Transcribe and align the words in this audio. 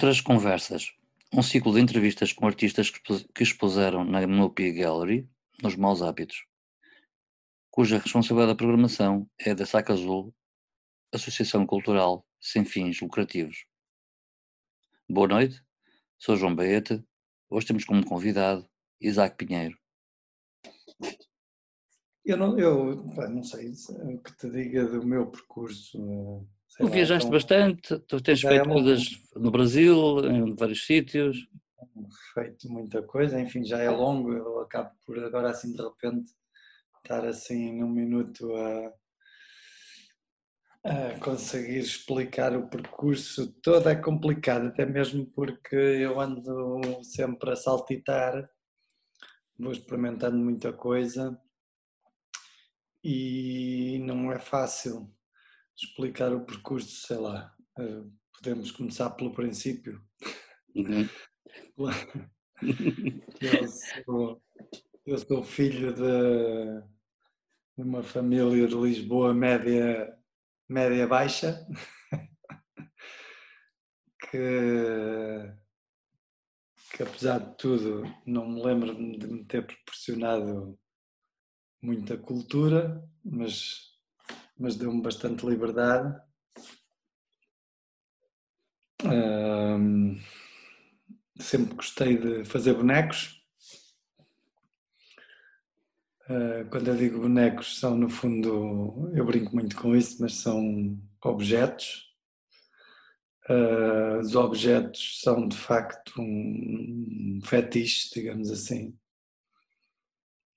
Outras 0.00 0.22
conversas. 0.22 0.94
Um 1.30 1.42
ciclo 1.42 1.74
de 1.74 1.80
entrevistas 1.82 2.32
com 2.32 2.46
artistas 2.46 2.88
que 2.88 3.42
expuseram 3.42 4.02
na 4.02 4.26
Myopia 4.26 4.72
Gallery, 4.72 5.28
nos 5.62 5.76
Maus 5.76 6.00
Hábitos, 6.00 6.46
cuja 7.70 7.98
responsabilidade 7.98 8.52
da 8.52 8.56
programação 8.56 9.28
é 9.38 9.54
da 9.54 9.66
Saca 9.66 9.92
Azul, 9.92 10.34
Associação 11.12 11.66
Cultural 11.66 12.26
Sem 12.40 12.64
Fins 12.64 12.98
Lucrativos. 13.02 13.66
Boa 15.06 15.28
noite, 15.28 15.62
sou 16.18 16.34
João 16.34 16.54
Baeta. 16.54 17.04
Hoje 17.50 17.66
temos 17.66 17.84
como 17.84 18.02
convidado 18.02 18.66
Isaac 19.02 19.36
Pinheiro. 19.36 19.78
Eu 22.24 22.38
não, 22.38 22.58
eu, 22.58 22.96
não 23.04 23.42
sei 23.42 23.70
o 23.70 24.18
que 24.18 24.34
te 24.34 24.48
diga 24.48 24.86
do 24.86 25.06
meu 25.06 25.26
percurso. 25.26 26.48
Tu 26.80 26.86
lá, 26.86 26.92
viajaste 26.92 27.28
então, 27.28 27.30
bastante, 27.30 27.98
tu 28.00 28.22
tens 28.22 28.40
feito 28.40 28.70
é 28.70 28.72
coisas 28.72 29.10
no 29.36 29.50
Brasil, 29.50 30.24
em 30.24 30.54
vários 30.54 30.86
sítios. 30.86 31.46
Feito 32.32 32.70
muita 32.70 33.02
coisa, 33.02 33.38
enfim, 33.38 33.62
já 33.62 33.80
é 33.80 33.90
longo, 33.90 34.32
eu 34.32 34.60
acabo 34.60 34.90
por 35.04 35.18
agora 35.22 35.50
assim 35.50 35.72
de 35.74 35.82
repente 35.82 36.32
estar 36.96 37.26
assim 37.26 37.78
num 37.78 37.88
minuto 37.90 38.50
a, 38.56 38.94
a 40.84 41.20
conseguir 41.20 41.80
explicar 41.80 42.56
o 42.56 42.66
percurso. 42.66 43.52
Todo 43.60 43.86
é 43.90 43.94
complicado, 43.94 44.68
até 44.68 44.86
mesmo 44.86 45.26
porque 45.26 45.76
eu 45.76 46.18
ando 46.18 47.04
sempre 47.04 47.50
a 47.50 47.56
saltitar, 47.56 48.48
vou 49.58 49.72
experimentando 49.72 50.38
muita 50.38 50.72
coisa 50.72 51.38
e 53.04 53.98
não 54.02 54.32
é 54.32 54.38
fácil 54.38 55.14
explicar 55.82 56.32
o 56.32 56.44
percurso, 56.44 57.06
sei 57.06 57.16
lá. 57.16 57.54
Eh, 57.78 58.02
podemos 58.32 58.70
começar 58.70 59.10
pelo 59.10 59.32
princípio. 59.32 60.02
Uhum. 60.74 61.08
eu, 63.40 63.68
sou, 64.04 64.42
eu 65.06 65.18
sou 65.18 65.42
filho 65.42 65.94
de, 65.94 66.82
de 67.76 67.82
uma 67.82 68.02
família 68.02 68.68
de 68.68 68.74
Lisboa 68.74 69.32
média, 69.34 70.16
média 70.68 71.06
baixa 71.06 71.66
que, 74.30 74.38
que 76.94 77.02
apesar 77.02 77.38
de 77.38 77.56
tudo 77.56 78.02
não 78.26 78.48
me 78.48 78.62
lembro 78.62 78.94
de 78.94 79.26
me 79.26 79.44
ter 79.44 79.66
proporcionado 79.66 80.78
muita 81.82 82.16
cultura, 82.16 83.02
mas, 83.24 83.89
mas 84.60 84.76
deu-me 84.76 85.00
bastante 85.00 85.46
liberdade. 85.46 86.20
Um, 89.02 90.20
sempre 91.38 91.74
gostei 91.74 92.18
de 92.18 92.44
fazer 92.44 92.74
bonecos. 92.74 93.40
Uh, 96.28 96.68
quando 96.70 96.88
eu 96.88 96.96
digo 96.96 97.20
bonecos, 97.20 97.80
são 97.80 97.96
no 97.96 98.10
fundo, 98.10 99.10
eu 99.14 99.24
brinco 99.24 99.52
muito 99.54 99.74
com 99.74 99.96
isso, 99.96 100.18
mas 100.20 100.34
são 100.34 101.00
objetos. 101.24 102.10
Uh, 103.48 104.20
os 104.20 104.36
objetos 104.36 105.22
são 105.22 105.48
de 105.48 105.56
facto 105.56 106.12
um 106.20 107.40
fetiche, 107.42 108.10
digamos 108.14 108.50
assim. 108.50 108.94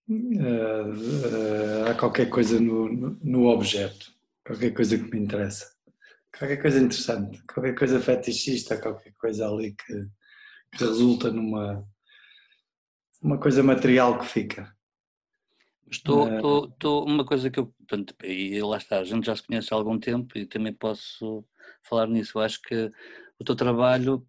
Uh, 0.10 1.90
há 1.90 1.94
qualquer 1.94 2.30
coisa 2.30 2.60
no, 2.60 2.92
no, 2.92 3.18
no, 3.22 3.48
objeto, 3.48 4.14
qualquer 4.46 4.72
coisa 4.72 4.98
que 4.98 5.10
me 5.10 5.20
interessa, 5.20 5.74
qualquer 6.38 6.62
coisa 6.62 6.80
interessante, 6.80 7.42
qualquer 7.44 7.74
coisa 7.74 8.02
fetichista, 8.02 8.78
qualquer 8.78 9.14
coisa 9.14 9.48
ali 9.48 9.74
que, 9.74 10.08
que 10.78 10.84
resulta 10.84 11.32
numa 11.32 11.88
uma 13.22 13.38
coisa 13.38 13.64
material 13.64 14.20
que 14.20 14.26
fica. 14.26 14.76
Estou, 15.90 16.28
estou, 16.28 16.66
estou, 16.66 17.06
uma 17.06 17.24
coisa 17.24 17.50
que 17.50 17.60
eu, 17.60 17.68
portanto, 17.68 18.14
e 18.24 18.62
lá 18.62 18.78
está, 18.78 19.00
a 19.00 19.04
gente 19.04 19.26
já 19.26 19.36
se 19.36 19.44
conhece 19.44 19.74
há 19.74 19.78
algum 19.78 19.98
tempo 19.98 20.38
e 20.38 20.46
também 20.46 20.74
posso 20.74 21.46
falar 21.84 22.08
nisso. 22.08 22.38
Eu 22.38 22.42
acho 22.42 22.62
que 22.62 22.92
o 23.40 23.44
teu 23.44 23.56
trabalho 23.56 24.26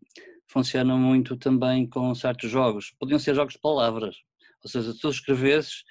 funciona 0.46 0.94
muito 0.96 1.36
também 1.36 1.88
com 1.88 2.14
certos 2.14 2.50
jogos. 2.50 2.94
Podiam 2.98 3.18
ser 3.18 3.34
jogos 3.34 3.54
de 3.54 3.60
palavras, 3.60 4.16
ou 4.64 4.70
seja, 4.70 4.92
se 4.92 4.98
tu 4.98 5.10
escrevesses, 5.10 5.84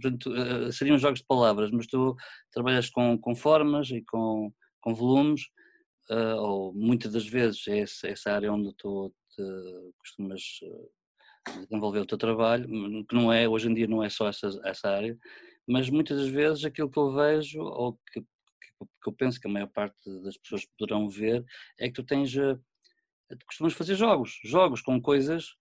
portanto, 0.00 0.34
eh, 0.34 0.70
seriam 0.70 0.96
jogos 0.96 1.18
de 1.18 1.26
palavras, 1.26 1.72
mas 1.72 1.88
tu 1.88 2.14
trabalhas 2.52 2.88
com, 2.88 3.18
com 3.18 3.34
formas 3.34 3.90
e 3.90 4.00
com, 4.02 4.52
com 4.80 4.94
volumes, 4.94 5.42
uh, 6.10 6.36
ou 6.36 6.72
muitas 6.72 7.12
das 7.12 7.26
vezes 7.26 7.66
é 7.66 7.80
essa, 7.80 8.06
essa 8.06 8.32
área 8.32 8.52
onde 8.52 8.72
tu 8.76 9.12
te, 9.34 9.42
costumas 9.98 10.40
eh, 10.62 11.60
desenvolver 11.62 12.00
o 12.00 12.06
teu 12.06 12.16
trabalho, 12.16 12.68
que 13.06 13.14
não 13.14 13.32
é, 13.32 13.48
hoje 13.48 13.68
em 13.68 13.74
dia 13.74 13.88
não 13.88 14.02
é 14.04 14.08
só 14.08 14.28
essa, 14.28 14.48
essa 14.64 14.88
área, 14.88 15.18
mas 15.66 15.90
muitas 15.90 16.16
das 16.16 16.28
vezes 16.28 16.64
aquilo 16.64 16.90
que 16.90 16.98
eu 16.98 17.12
vejo, 17.12 17.60
ou 17.60 17.98
que, 18.12 18.20
que 18.20 19.08
eu 19.08 19.12
penso 19.12 19.40
que 19.40 19.48
a 19.48 19.50
maior 19.50 19.68
parte 19.68 19.98
das 20.22 20.36
pessoas 20.38 20.64
poderão 20.78 21.08
ver, 21.08 21.44
é 21.78 21.88
que 21.88 21.94
tu 21.94 22.04
tens, 22.04 22.32
tu 22.32 23.46
costumas 23.46 23.72
fazer 23.72 23.96
jogos, 23.96 24.38
jogos 24.44 24.80
com 24.80 25.00
coisas 25.02 25.56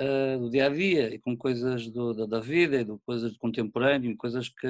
uh, 0.00 0.38
do 0.38 0.50
dia 0.50 0.66
a 0.66 0.68
dia 0.68 1.14
e 1.14 1.18
com 1.18 1.36
coisas 1.36 1.88
do, 1.88 2.14
da, 2.14 2.26
da, 2.26 2.40
vida 2.40 2.80
e 2.80 2.84
de 2.84 2.96
coisas 3.06 3.32
do 3.32 3.38
contemporâneo 3.38 4.10
e 4.10 4.16
coisas 4.16 4.48
que, 4.48 4.68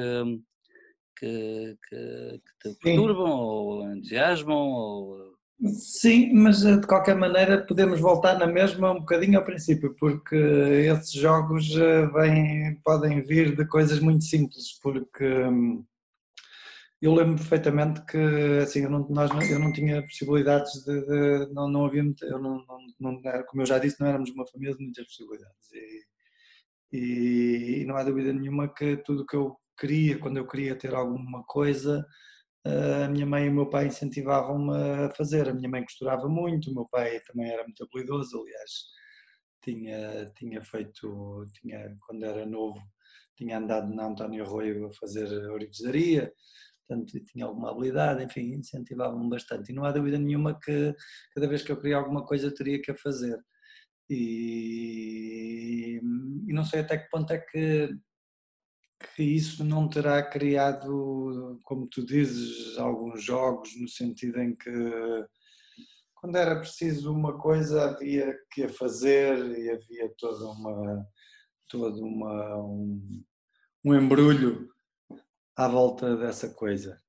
que, 1.19 1.77
que, 1.89 2.41
que 2.63 2.71
te 2.71 2.79
perturbam 2.81 3.31
ou 3.31 3.93
entusiasmam 3.93 4.57
ou 4.57 5.35
Sim, 5.73 6.33
mas 6.35 6.65
eh, 6.65 6.77
de 6.77 6.87
qualquer 6.87 7.15
maneira 7.17 7.65
podemos 7.65 8.01
voltar 8.01 8.39
na 8.39 8.47
mesma 8.47 8.91
um 8.93 9.01
bocadinho 9.01 9.39
ao 9.39 9.45
princípio, 9.45 9.95
porque 9.99 10.35
esses 10.37 11.13
jogos 11.13 11.71
eh, 11.77 12.07
vêm, 12.07 12.75
podem 12.85 13.23
vir 13.23 13.57
de 13.57 13.65
coisas 13.67 14.01
muito 14.01 14.25
simples, 14.25 14.79
porque 14.83 15.25
hum, 15.25 15.85
eu 17.05 17.15
lembro 17.15 17.37
perfeitamente 17.37 18.05
que 18.07 18.19
assim, 18.63 18.85
eu 18.85 18.91
não, 18.91 19.07
nós, 19.09 19.31
eu 19.51 19.59
não 19.59 19.73
tinha 19.73 20.03
possibilidades 20.03 20.73
de, 20.85 21.01
de 21.03 21.53
não, 21.53 21.69
não 21.69 21.85
havia, 21.87 22.03
eu 22.23 22.39
não, 22.39 22.65
não, 22.67 22.79
não, 23.01 23.23
como 23.47 23.63
eu 23.63 23.67
já 23.67 23.79
disse, 23.79 24.01
não 24.01 24.09
éramos 24.09 24.31
uma 24.31 24.47
família 24.47 24.75
de 24.75 24.83
muitas 24.83 25.05
possibilidades 25.07 25.73
e, 25.73 26.97
e, 26.97 27.83
e 27.83 27.85
não 27.85 27.97
há 27.97 28.05
dúvida 28.05 28.33
nenhuma 28.33 28.73
que 28.73 28.97
tudo 28.99 29.27
que 29.27 29.37
eu 29.37 29.57
queria, 29.79 30.19
quando 30.19 30.39
eu 30.39 30.47
queria 30.47 30.77
ter 30.77 30.95
alguma 30.95 31.45
coisa, 31.45 32.07
a 33.05 33.09
minha 33.09 33.27
mãe 33.27 33.47
e 33.47 33.49
o 33.51 33.55
meu 33.55 33.69
pai 33.69 33.87
incentivavam-me 33.87 34.73
a 35.07 35.11
fazer. 35.11 35.49
A 35.49 35.55
minha 35.55 35.69
mãe 35.69 35.85
costurava 35.85 36.29
muito, 36.29 36.71
o 36.71 36.75
meu 36.75 36.89
pai 36.89 37.21
também 37.27 37.51
era 37.51 37.63
muito 37.65 37.85
habilidoso, 37.85 38.41
aliás, 38.41 38.71
tinha, 39.63 40.27
tinha 40.37 40.63
feito, 40.63 41.45
tinha, 41.61 41.95
quando 42.07 42.25
era 42.25 42.47
novo, 42.47 42.81
tinha 43.37 43.59
andado 43.59 43.95
na 43.95 44.07
António 44.07 44.45
Arroio 44.45 44.87
a 44.87 44.93
fazer 44.95 45.27
orivesaria, 45.51 46.33
portanto 46.87 47.19
tinha 47.25 47.45
alguma 47.47 47.71
habilidade, 47.71 48.23
enfim, 48.23 48.55
incentivavam-me 48.55 49.29
bastante. 49.29 49.71
E 49.71 49.75
não 49.75 49.85
há 49.85 49.93
dúvida 49.93 50.19
nenhuma 50.19 50.59
que 50.59 50.95
cada 51.35 51.49
vez 51.49 51.63
que 51.63 51.73
eu 51.73 51.81
queria 51.81 51.97
alguma 51.97 52.25
coisa 52.25 52.47
eu 52.47 52.55
teria 52.55 52.81
que 52.81 52.91
a 52.91 52.97
fazer. 52.97 53.39
E, 54.09 56.01
e 56.47 56.53
não 56.53 56.65
sei 56.65 56.81
até 56.81 56.99
que 56.99 57.11
ponto 57.11 57.33
é 57.33 57.39
que, 57.39 57.97
que 59.15 59.23
isso 59.23 59.65
não 59.65 59.89
terá 59.89 60.23
criado, 60.23 61.61
como 61.65 61.87
tu 61.87 62.05
dizes, 62.05 62.77
alguns 62.79 63.23
jogos, 63.25 63.71
no 63.81 63.89
sentido 63.89 64.41
em 64.41 64.55
que 64.55 64.71
quando 66.15 66.37
era 66.37 66.59
preciso 66.59 67.13
uma 67.13 67.39
coisa 67.39 67.85
havia 67.91 68.35
que 68.51 68.65
a 68.65 68.69
fazer 68.69 69.37
e 69.59 69.71
havia 69.71 70.11
toda 70.17 70.47
uma 70.47 71.07
todo 71.69 72.03
uma, 72.03 72.57
um, 72.59 73.25
um 73.85 73.95
embrulho 73.95 74.74
à 75.57 75.69
volta 75.69 76.17
dessa 76.17 76.49
coisa. 76.51 77.01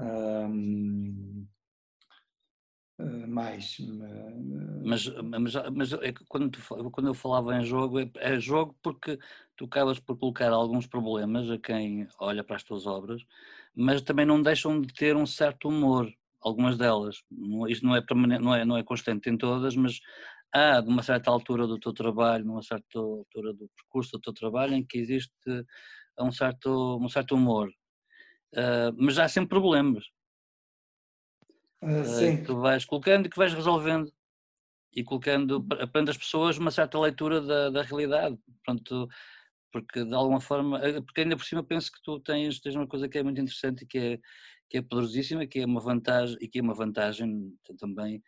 Um, 0.00 1.46
eh, 2.98 3.26
mais. 3.26 3.76
Mas, 4.84 5.06
mas, 5.06 5.54
mas 5.72 5.92
é 5.92 6.12
quando, 6.28 6.50
tu, 6.50 6.60
quando 6.90 7.06
eu 7.06 7.14
falava 7.14 7.56
em 7.56 7.64
jogo, 7.64 8.00
é, 8.00 8.10
é, 8.16 8.40
jogo 8.40 8.76
porque 8.82 9.18
tu 9.56 9.66
acabas 9.66 9.98
por 10.00 10.18
colocar 10.18 10.50
alguns 10.52 10.86
problemas 10.86 11.50
a 11.50 11.58
quem 11.58 12.08
olha 12.18 12.42
para 12.42 12.56
as 12.56 12.62
tuas 12.64 12.86
obras, 12.86 13.22
mas 13.74 14.02
também 14.02 14.26
não 14.26 14.42
deixam 14.42 14.80
de 14.80 14.92
ter 14.92 15.16
um 15.16 15.26
certo 15.26 15.68
humor, 15.68 16.12
algumas 16.40 16.76
delas. 16.76 17.22
Isto 17.68 17.86
não 17.86 17.96
é, 17.96 18.04
não 18.40 18.54
é, 18.54 18.64
não 18.64 18.76
é 18.76 18.82
constante 18.82 19.30
em 19.30 19.36
todas, 19.36 19.76
mas 19.76 20.00
há 20.52 20.80
de 20.80 20.88
uma 20.88 21.02
certa 21.02 21.30
altura 21.30 21.66
do 21.66 21.78
teu 21.78 21.92
trabalho, 21.92 22.44
numa 22.44 22.62
certa 22.62 22.98
altura 22.98 23.52
do 23.52 23.68
percurso 23.76 24.12
do 24.12 24.20
teu 24.20 24.32
trabalho, 24.32 24.74
em 24.74 24.84
que 24.84 24.98
existe 24.98 25.32
a 26.18 26.24
um 26.24 26.32
certo, 26.32 26.98
um 27.00 27.08
certo 27.08 27.34
humor. 27.34 27.68
Uh, 28.54 28.92
mas 28.96 29.18
há 29.18 29.28
sempre 29.28 29.50
problemas. 29.50 30.04
Uh, 31.80 32.44
que 32.44 32.52
vais 32.52 32.84
colocando 32.84 33.26
e 33.26 33.30
que 33.30 33.38
vais 33.38 33.54
resolvendo 33.54 34.12
e 34.92 35.04
colocando 35.04 35.64
aprende 35.80 36.10
as 36.10 36.16
pessoas 36.16 36.58
uma 36.58 36.72
certa 36.72 36.98
leitura 36.98 37.40
da, 37.40 37.70
da 37.70 37.82
realidade 37.82 38.36
pronto 38.64 39.08
porque 39.70 40.04
de 40.04 40.12
alguma 40.12 40.40
forma 40.40 40.80
porque 41.06 41.20
ainda 41.20 41.36
por 41.36 41.44
cima 41.44 41.62
penso 41.62 41.92
que 41.92 42.02
tu 42.02 42.18
tens, 42.18 42.58
tens 42.58 42.74
uma 42.74 42.88
coisa 42.88 43.08
que 43.08 43.18
é 43.18 43.22
muito 43.22 43.40
interessante 43.40 43.84
e 43.84 43.86
que 43.86 43.98
é 43.98 44.18
que 44.68 44.78
é 44.78 44.82
poderosíssima 44.82 45.46
que 45.46 45.60
é 45.60 45.66
uma 45.66 45.80
vantagem 45.80 46.36
e 46.40 46.48
que 46.48 46.58
é 46.58 46.62
uma 46.62 46.74
vantagem 46.74 47.56
também 47.78 48.20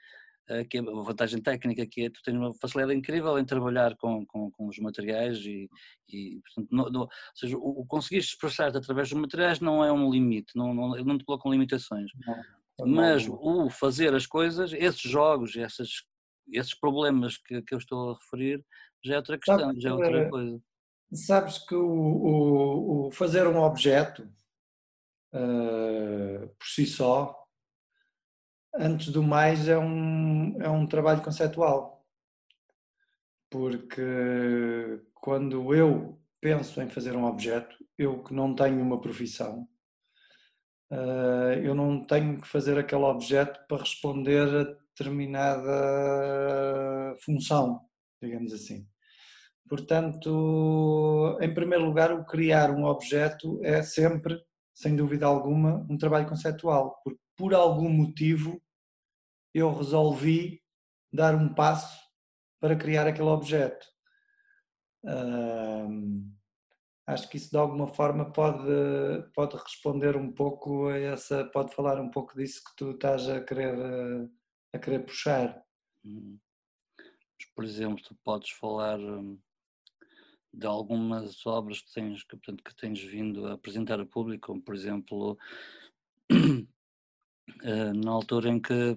que 0.69 0.79
é 0.79 0.81
uma 0.81 1.03
vantagem 1.03 1.41
técnica 1.41 1.87
que 1.87 2.07
é 2.07 2.11
tu 2.11 2.21
tens 2.25 2.37
uma 2.37 2.53
facilidade 2.55 2.99
incrível 2.99 3.39
em 3.39 3.45
trabalhar 3.45 3.97
com, 3.97 4.27
com, 4.27 4.51
com 4.51 4.67
os 4.67 4.79
materiais 4.79 5.39
e, 5.45 5.69
e 6.09 6.41
portanto, 6.43 6.99
ou 6.99 7.09
seja, 7.35 7.57
o, 7.57 7.81
o 7.81 7.87
conseguir 7.87 8.19
expressar-te 8.19 8.77
através 8.77 9.09
dos 9.09 9.19
materiais 9.19 9.61
não 9.61 9.85
é 9.85 9.93
um 9.93 10.11
limite, 10.11 10.57
não, 10.57 10.75
não, 10.75 10.97
não 11.05 11.19
te 11.19 11.25
colocam 11.25 11.53
limitações. 11.53 12.11
Não, 12.79 12.87
Mas 12.87 13.29
o 13.29 13.71
fazer 13.71 14.15
as 14.15 14.27
coisas, 14.27 14.73
esses 14.73 15.01
jogos, 15.01 15.57
essas, 15.57 16.03
esses 16.53 16.75
problemas 16.75 17.37
que, 17.37 17.63
que 17.63 17.75
eu 17.75 17.79
estou 17.79 18.11
a 18.11 18.15
referir, 18.15 18.65
já 19.05 19.15
é 19.15 19.17
outra 19.19 19.39
questão, 19.39 19.81
já 19.81 19.91
é 19.91 19.93
outra 19.93 20.29
coisa. 20.29 20.61
Sabes 21.13 21.59
que 21.59 21.75
o, 21.75 21.87
o, 21.87 23.07
o 23.07 23.11
fazer 23.11 23.47
um 23.47 23.59
objeto 23.59 24.23
uh, 25.35 26.49
por 26.49 26.67
si 26.67 26.87
só 26.87 27.40
antes 28.75 29.09
do 29.09 29.23
mais, 29.23 29.69
é 29.69 29.79
um, 29.79 30.61
é 30.61 30.69
um 30.69 30.87
trabalho 30.87 31.23
conceptual. 31.23 32.05
Porque 33.51 35.01
quando 35.15 35.75
eu 35.75 36.19
penso 36.41 36.81
em 36.81 36.89
fazer 36.89 37.17
um 37.17 37.25
objeto, 37.25 37.77
eu 37.99 38.23
que 38.23 38.33
não 38.35 38.55
tenho 38.55 38.81
uma 38.83 39.01
profissão, 39.01 39.69
eh, 40.91 41.61
eu 41.65 41.75
não 41.75 42.05
tenho 42.05 42.41
que 42.41 42.49
fazer 42.49 42.79
aquele 42.79 43.03
objeto 43.05 43.61
para 43.69 43.83
responder 43.83 44.49
a 44.49 44.65
determinada 44.65 45.71
função, 47.25 47.81
digamos 48.23 48.53
assim. 48.53 48.87
Portanto, 49.69 51.39
em 51.41 51.55
primeiro 51.55 51.85
lugar, 51.85 52.13
o 52.13 52.25
criar 52.25 52.71
um 52.71 52.85
objeto 52.85 53.61
é 53.63 53.83
sempre, 53.83 54.41
sem 54.75 54.97
dúvida 54.97 55.27
alguma, 55.27 55.87
um 55.89 55.97
trabalho 55.97 56.29
conceptual, 56.29 57.01
porque 57.05 57.21
por 57.41 57.55
algum 57.55 57.89
motivo, 57.89 58.63
eu 59.55 59.73
resolvi 59.73 60.63
dar 61.11 61.35
um 61.35 61.55
passo 61.55 61.99
para 62.61 62.77
criar 62.77 63.07
aquele 63.07 63.31
objeto. 63.31 63.87
acho 67.07 67.31
que 67.31 67.39
isso 67.39 67.51
de 67.51 67.57
alguma 67.57 67.89
forma 67.89 68.31
pode, 68.31 68.71
pode 69.35 69.57
responder 69.57 70.19
um 70.19 70.31
pouco 70.31 70.89
a 70.89 70.99
essa, 70.99 71.47
pode 71.47 71.75
falar 71.75 71.99
um 71.99 72.11
pouco 72.11 72.37
disso 72.37 72.63
que 72.63 72.77
tu 72.77 72.91
estás 72.91 73.27
a 73.27 73.43
querer, 73.43 73.75
a 74.75 74.79
querer 74.79 75.07
puxar. 75.07 75.65
Hum. 76.05 76.39
Por 77.57 77.65
exemplo, 77.65 78.05
tu 78.05 78.15
podes 78.23 78.51
falar 78.51 79.01
hum, 79.01 79.41
de 80.53 80.67
algumas 80.67 81.47
obras 81.47 81.81
que 81.81 81.91
tens, 81.95 82.23
que, 82.23 82.37
portanto, 82.37 82.63
que 82.63 82.77
tens 82.77 83.03
vindo 83.03 83.47
a 83.47 83.55
apresentar 83.55 83.99
ao 83.99 84.07
público, 84.07 84.49
como 84.49 84.61
por 84.61 84.75
exemplo 84.75 85.39
na 88.05 88.11
altura 88.11 88.49
em 88.49 88.61
que 88.61 88.97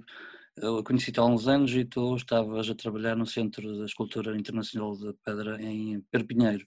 eu 0.57 0.83
conheci-te 0.83 1.19
há 1.19 1.25
uns 1.25 1.48
anos 1.48 1.74
e 1.74 1.83
tu 1.83 2.15
estavas 2.15 2.69
a 2.69 2.75
trabalhar 2.75 3.15
no 3.15 3.25
Centro 3.25 3.77
da 3.77 3.86
Escultura 3.86 4.38
Internacional 4.38 4.95
de 4.95 5.13
Pedra 5.25 5.62
em 5.62 6.00
Perpinheiro. 6.12 6.65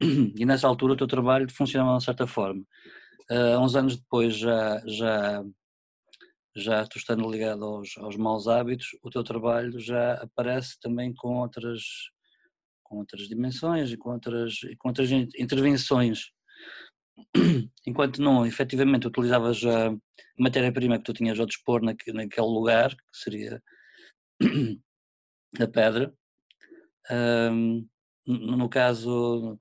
E 0.00 0.44
nessa 0.44 0.68
altura 0.68 0.92
o 0.92 0.96
teu 0.96 1.06
trabalho 1.06 1.50
funcionava 1.50 1.90
de 1.90 1.94
uma 1.94 2.00
certa 2.00 2.26
forma. 2.26 2.62
Uh, 3.30 3.58
uns 3.58 3.74
anos 3.74 3.96
depois, 3.96 4.36
já, 4.36 4.80
já, 4.86 5.44
já 6.54 6.86
tu 6.86 6.98
estando 6.98 7.28
ligado 7.28 7.64
aos, 7.64 7.96
aos 7.98 8.16
maus 8.16 8.46
hábitos, 8.46 8.88
o 9.02 9.10
teu 9.10 9.24
trabalho 9.24 9.78
já 9.80 10.14
aparece 10.14 10.78
também 10.80 11.12
com 11.12 11.40
outras, 11.40 11.82
com 12.82 12.98
outras 12.98 13.26
dimensões 13.26 13.90
e 13.90 13.96
com 13.96 14.12
outras, 14.12 14.60
com 14.78 14.88
outras 14.88 15.10
intervenções 15.10 16.30
enquanto 17.86 18.20
não 18.22 18.46
efetivamente 18.46 19.06
utilizavas 19.06 19.62
a 19.64 19.94
matéria-prima 20.38 20.98
que 20.98 21.04
tu 21.04 21.12
tinhas 21.12 21.38
a 21.38 21.44
dispor 21.44 21.82
naquele 21.82 22.46
lugar, 22.46 22.90
que 22.90 23.02
seria 23.12 23.62
a 25.60 25.66
pedra, 25.66 26.14
um, 27.10 27.86
no 28.26 28.68
caso 28.68 29.58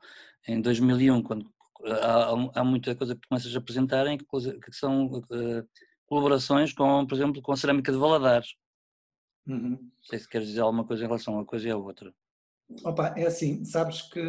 em 0.47 0.61
2001, 0.61 1.23
quando 1.23 1.49
há, 1.85 2.59
há, 2.59 2.63
muita 2.63 2.95
coisa 2.95 3.15
que 3.15 3.27
começas 3.27 3.55
a 3.55 3.59
apresentar 3.59 4.07
em 4.07 4.17
que, 4.17 4.25
que 4.25 4.71
são 4.71 5.07
uh, 5.07 5.67
colaborações 6.05 6.73
com, 6.73 7.05
por 7.05 7.15
exemplo, 7.15 7.41
com 7.41 7.51
a 7.51 7.57
cerâmica 7.57 7.91
de 7.91 7.97
Valadares. 7.97 8.55
Uhum. 9.47 9.69
Não 9.71 10.03
sei 10.03 10.19
se 10.19 10.27
queres 10.27 10.47
dizer 10.47 10.61
alguma 10.61 10.85
coisa 10.85 11.03
em 11.03 11.07
relação 11.07 11.33
a 11.33 11.37
uma 11.37 11.45
coisa 11.45 11.67
e 11.67 11.71
a 11.71 11.77
outra. 11.77 12.13
Opa, 12.83 13.13
é 13.15 13.25
assim, 13.25 13.63
sabes 13.63 14.01
que, 14.01 14.21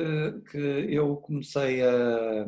que 0.50 0.58
eu 0.58 1.16
comecei 1.16 1.82
a, 1.82 2.46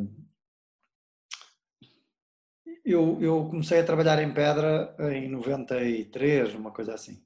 eu, 2.91 3.21
eu 3.21 3.49
comecei 3.49 3.81
a 3.81 3.85
trabalhar 3.85 4.23
em 4.23 4.33
pedra 4.33 4.95
em 5.13 5.29
93, 5.29 6.55
uma 6.55 6.73
coisa 6.73 6.95
assim. 6.95 7.23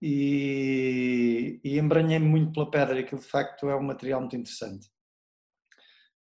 E, 0.00 1.60
e 1.64 1.78
embranhei-me 1.78 2.26
muito 2.26 2.52
pela 2.52 2.70
pedra, 2.70 3.00
aquilo 3.00 3.20
de 3.20 3.26
facto 3.26 3.68
é 3.68 3.76
um 3.76 3.82
material 3.82 4.20
muito 4.20 4.36
interessante. 4.36 4.88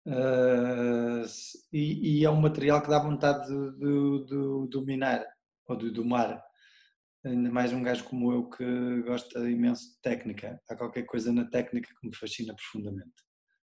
Uh, 0.05 1.25
e, 1.73 2.21
e, 2.21 2.25
é 2.25 2.29
um 2.29 2.39
material 2.39 2.81
que 2.81 2.89
dá 2.89 2.97
vontade 2.97 3.45
de, 3.47 3.71
de, 3.77 4.25
de 4.25 4.69
dominar 4.69 5.25
ou 5.67 5.75
de 5.75 5.91
domar. 5.91 6.41
Ainda 7.25 7.51
mais 7.51 7.73
um 7.73 7.83
gajo 7.83 8.05
como 8.05 8.31
eu 8.31 8.49
que 8.49 9.01
gosta 9.01 9.39
imenso 9.49 9.89
de 9.91 10.01
técnica. 10.01 10.61
Há 10.69 10.77
qualquer 10.77 11.03
coisa 11.03 11.33
na 11.33 11.45
técnica 11.49 11.93
que 11.99 12.07
me 12.07 12.15
fascina 12.15 12.55
profundamente. 12.55 13.21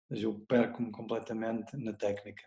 Mas 0.10 0.24
eu 0.24 0.34
perco-me 0.48 0.92
completamente 0.92 1.76
na 1.76 1.92
técnica. 1.92 2.44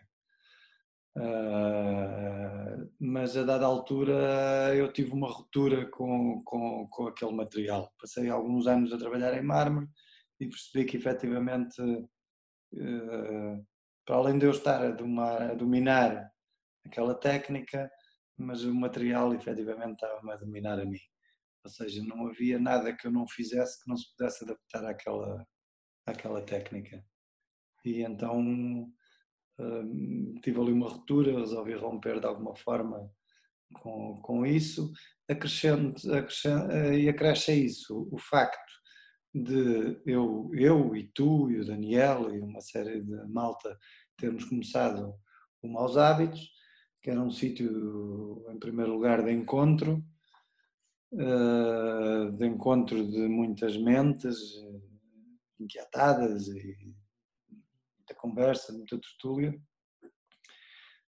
Uh, 1.15 2.89
mas 2.99 3.37
a 3.37 3.43
dada 3.43 3.65
altura 3.65 4.73
eu 4.75 4.91
tive 4.91 5.11
uma 5.11 5.27
ruptura 5.29 5.87
com, 5.91 6.41
com, 6.43 6.87
com 6.89 7.07
aquele 7.07 7.33
material. 7.33 7.93
Passei 7.99 8.29
alguns 8.29 8.65
anos 8.65 8.91
a 8.91 8.97
trabalhar 8.97 9.37
em 9.37 9.43
mármore 9.43 9.87
e 10.39 10.47
percebi 10.47 10.85
que 10.85 10.97
efetivamente, 10.97 11.81
uh, 11.81 13.65
para 14.05 14.15
além 14.15 14.39
de 14.39 14.45
eu 14.45 14.51
estar 14.51 14.83
a, 14.83 14.91
domar, 14.91 15.51
a, 15.51 15.53
dominar 15.53 16.31
aquela 16.85 17.13
técnica, 17.15 17.91
mas 18.37 18.63
o 18.63 18.73
material 18.73 19.33
efetivamente 19.33 19.93
estava-me 19.93 20.31
a 20.31 20.37
dominar 20.37 20.79
a 20.79 20.85
mim. 20.85 20.99
Ou 21.63 21.71
seja, 21.71 22.03
não 22.03 22.27
havia 22.27 22.59
nada 22.59 22.95
que 22.95 23.07
eu 23.07 23.11
não 23.11 23.27
fizesse 23.27 23.81
que 23.81 23.89
não 23.89 23.95
se 23.95 24.11
pudesse 24.15 24.43
adaptar 24.43 24.85
àquela, 24.85 25.45
àquela 26.05 26.41
técnica. 26.41 27.03
E 27.85 28.01
então 28.01 28.91
tive 30.41 30.59
ali 30.59 30.71
uma 30.71 30.89
ruptura, 30.89 31.39
resolvi 31.39 31.73
romper 31.73 32.19
de 32.19 32.25
alguma 32.25 32.55
forma 32.55 33.09
com, 33.81 34.19
com 34.21 34.45
isso. 34.45 34.91
Acrescente, 35.27 36.09
acrescente, 36.11 36.71
eh, 36.73 36.99
e 36.99 37.09
acresce 37.09 37.51
a 37.51 37.55
isso 37.55 38.07
o 38.11 38.17
facto 38.17 38.73
de 39.33 39.99
eu, 40.05 40.51
eu 40.53 40.95
e 40.95 41.07
tu 41.13 41.49
e 41.49 41.59
o 41.59 41.65
Daniel 41.65 42.33
e 42.33 42.39
uma 42.39 42.61
série 42.61 43.01
de 43.01 43.27
malta 43.29 43.77
termos 44.17 44.45
começado 44.45 45.15
o 45.61 45.67
Maus 45.67 45.97
Hábitos, 45.97 46.51
que 47.01 47.09
era 47.09 47.21
um 47.21 47.31
sítio, 47.31 48.45
em 48.49 48.59
primeiro 48.59 48.93
lugar, 48.93 49.23
de 49.23 49.31
encontro, 49.31 50.03
eh, 51.13 52.31
de 52.31 52.45
encontro 52.45 53.05
de 53.09 53.27
muitas 53.27 53.77
mentes 53.77 54.37
eh, 54.37 54.81
inquietadas 55.59 56.47
e 56.47 56.95
conversa, 58.23 58.71
muita 58.71 58.97
tertúlia. 58.99 59.53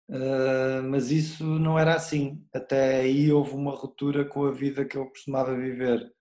Uh, 0.10 0.84
mas 0.90 1.10
isso 1.10 1.44
não 1.58 1.80
era 1.80 1.96
assim. 1.96 2.46
Até 2.54 3.02
aí 3.02 3.32
houve 3.32 3.54
uma 3.54 3.72
ruptura 3.72 4.26
com 4.26 4.46
a 4.46 4.52
vida 4.52 4.86
que 4.86 4.98
eu 4.98 5.08
costumava 5.08 5.56
viver, 5.56 6.14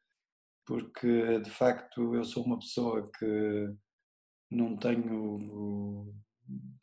porque 0.65 1.41
de 1.41 1.51
facto 1.51 2.15
eu 2.15 2.25
sou 2.25 2.45
uma 2.45 2.59
pessoa 2.59 3.11
que 3.19 3.75
não 4.51 4.77
tenho 4.77 6.15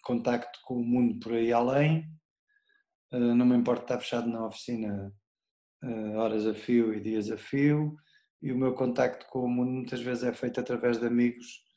contacto 0.03 0.59
com 0.65 0.75
o 0.75 0.85
mundo 0.85 1.19
por 1.19 1.33
aí 1.33 1.53
além, 1.53 2.05
uh, 3.13 3.35
não 3.35 3.45
me 3.45 3.55
importa 3.55 3.83
estar 3.83 3.99
fechado 3.99 4.27
na 4.29 4.45
oficina 4.45 5.13
uh, 5.83 6.17
horas 6.17 6.45
a 6.45 6.53
fio 6.53 6.93
e 6.93 6.99
dias 6.99 7.31
a 7.31 7.37
fio, 7.37 7.95
e 8.41 8.51
o 8.51 8.57
meu 8.57 8.73
contacto 8.73 9.25
com 9.27 9.43
o 9.43 9.49
mundo 9.49 9.71
muitas 9.71 10.01
vezes 10.01 10.23
é 10.23 10.33
feito 10.33 10.59
através 10.59 10.99
de 10.99 11.05
amigos 11.05 11.70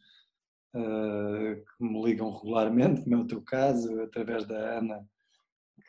que 0.75 1.85
me 1.85 2.03
ligam 2.05 2.31
regularmente, 2.31 3.03
como 3.03 3.15
é 3.15 3.19
o 3.19 3.27
teu 3.27 3.43
caso, 3.43 4.01
através 4.03 4.45
da 4.47 4.79
Ana, 4.79 5.07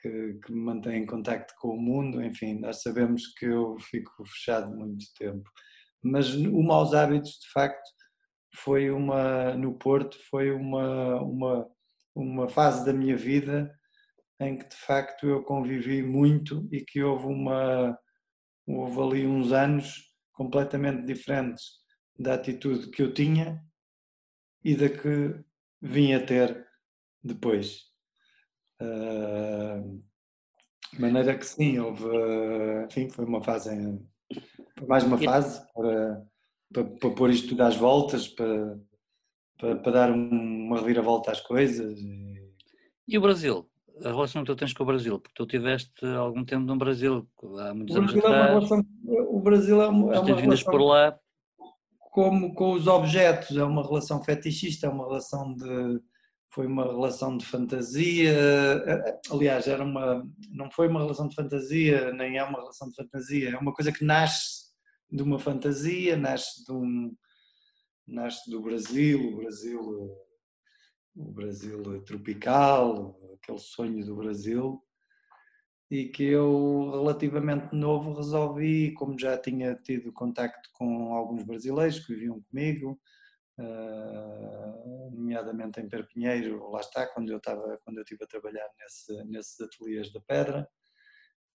que, 0.01 0.39
que, 0.45 0.51
me 0.51 0.61
mantém 0.61 1.01
em 1.01 1.05
contacto 1.05 1.53
com 1.59 1.69
o 1.69 1.81
mundo, 1.81 2.23
enfim, 2.23 2.59
nós 2.59 2.81
sabemos 2.81 3.27
que 3.33 3.45
eu 3.45 3.77
fico 3.79 4.25
fechado 4.25 4.75
muito 4.75 5.05
tempo. 5.17 5.49
Mas 6.03 6.33
o 6.35 6.61
Maus 6.61 6.93
Hábitos, 6.93 7.31
de 7.39 7.51
facto, 7.51 7.89
foi 8.55 8.91
uma, 8.91 9.55
no 9.55 9.77
Porto, 9.77 10.17
foi 10.29 10.51
uma, 10.51 11.21
uma, 11.21 11.67
uma 12.15 12.47
fase 12.47 12.85
da 12.85 12.93
minha 12.93 13.17
vida 13.17 13.73
em 14.39 14.57
que 14.57 14.67
de 14.67 14.75
facto 14.75 15.27
eu 15.27 15.43
convivi 15.43 16.03
muito 16.03 16.67
e 16.71 16.81
que 16.81 17.01
houve 17.01 17.25
uma 17.25 17.97
houve 18.67 19.01
ali 19.01 19.27
uns 19.27 19.51
anos 19.51 20.11
completamente 20.33 21.05
diferentes 21.05 21.63
da 22.17 22.33
atitude 22.33 22.89
que 22.89 23.01
eu 23.01 23.13
tinha 23.13 23.61
e 24.65 24.75
da 24.75 24.89
que 24.89 25.35
vim 25.79 26.13
a 26.13 26.25
ter 26.25 26.67
depois. 27.23 27.83
Uh, 28.81 30.01
de 30.91 30.99
maneira 30.99 31.37
que 31.37 31.45
sim, 31.45 31.77
houve, 31.77 32.05
enfim, 32.85 33.07
foi 33.09 33.25
uma 33.25 33.43
fase 33.43 33.69
mais 34.87 35.03
uma 35.03 35.17
fase 35.19 35.61
para, 35.73 36.25
para, 36.73 36.83
para 36.83 37.09
pôr 37.11 37.29
isto 37.29 37.49
tudo 37.49 37.61
às 37.61 37.75
voltas, 37.75 38.27
para, 38.27 38.79
para, 39.59 39.75
para 39.75 39.91
dar 39.91 40.11
uma 40.11 40.79
reviravolta 40.79 41.31
às 41.31 41.39
coisas. 41.41 41.99
E... 43.07 43.17
o 43.17 43.21
Brasil? 43.21 43.69
A 44.03 44.09
relação 44.09 44.43
que 44.43 44.51
tu 44.51 44.55
tens 44.55 44.73
com 44.73 44.83
o 44.83 44.87
Brasil? 44.87 45.19
Porque 45.19 45.35
tu 45.35 45.45
tiveste 45.45 46.05
algum 46.05 46.43
tempo 46.43 46.65
no 46.65 46.75
Brasil, 46.75 47.25
há 47.59 47.73
muitos 47.73 47.95
anos 47.95 48.15
atrás. 48.15 48.35
É 48.35 48.47
relação, 48.47 48.85
o 49.05 49.39
Brasil 49.39 49.81
é 49.81 49.87
uma, 49.87 50.15
é 50.15 50.19
uma 50.19 50.35
relação... 50.35 50.71
por 50.71 50.81
lá. 50.81 51.17
Como 52.15 52.55
com 52.55 52.71
os 52.71 52.87
objetos, 52.87 53.57
é 53.57 53.63
uma 53.65 53.83
relação 53.83 54.23
fetichista, 54.23 54.87
é 54.87 54.89
uma 54.89 55.03
relação 55.03 55.53
de 55.53 56.01
foi 56.49 56.65
uma 56.65 56.85
relação 56.85 57.35
de 57.35 57.45
fantasia, 57.45 58.33
aliás, 59.29 59.67
era 59.67 59.83
uma, 59.83 60.25
não 60.49 60.71
foi 60.71 60.87
uma 60.87 61.01
relação 61.01 61.27
de 61.27 61.35
fantasia, 61.35 62.13
nem 62.13 62.37
é 62.37 62.43
uma 62.45 62.59
relação 62.59 62.89
de 62.89 62.95
fantasia, 62.95 63.49
é 63.49 63.57
uma 63.57 63.73
coisa 63.73 63.91
que 63.91 64.05
nasce 64.05 64.71
de 65.11 65.21
uma 65.21 65.37
fantasia, 65.37 66.15
nasce 66.15 66.63
de 66.63 66.71
um, 66.71 67.13
nasce 68.07 68.49
do 68.49 68.61
Brasil, 68.61 69.33
o 69.33 69.35
Brasil, 69.35 70.17
o 71.17 71.31
Brasil 71.33 72.01
tropical, 72.05 73.19
aquele 73.33 73.59
sonho 73.59 74.05
do 74.05 74.15
Brasil, 74.15 74.81
e 75.95 76.09
que 76.09 76.23
eu, 76.23 76.91
relativamente 76.91 77.73
novo, 77.73 78.13
resolvi, 78.13 78.91
como 78.93 79.17
já 79.17 79.37
tinha 79.37 79.75
tido 79.75 80.11
contacto 80.11 80.69
com 80.73 81.13
alguns 81.13 81.43
brasileiros 81.43 81.99
que 81.99 82.13
viviam 82.13 82.41
comigo, 82.41 82.99
uh, 83.57 85.11
nomeadamente 85.11 85.79
em 85.79 85.87
Perpinheiro, 85.87 86.69
lá 86.69 86.81
está, 86.81 87.07
quando 87.07 87.29
eu 87.31 87.37
estava, 87.37 87.79
quando 87.85 87.97
eu 87.97 88.03
estive 88.03 88.25
a 88.25 88.27
trabalhar 88.27 88.67
nesse, 88.77 89.23
nesses 89.25 89.61
ateliês 89.61 90.11
da 90.11 90.19
pedra, 90.19 90.67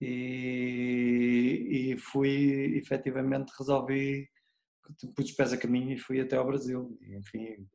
e, 0.00 1.92
e 1.92 1.98
fui, 1.98 2.78
efetivamente, 2.78 3.52
resolvi, 3.58 4.26
pus 5.14 5.26
os 5.26 5.32
pés 5.32 5.52
a 5.52 5.58
caminho 5.58 5.92
e 5.92 5.98
fui 5.98 6.18
até 6.18 6.36
ao 6.36 6.46
Brasil, 6.46 6.98
enfim, 7.02 7.68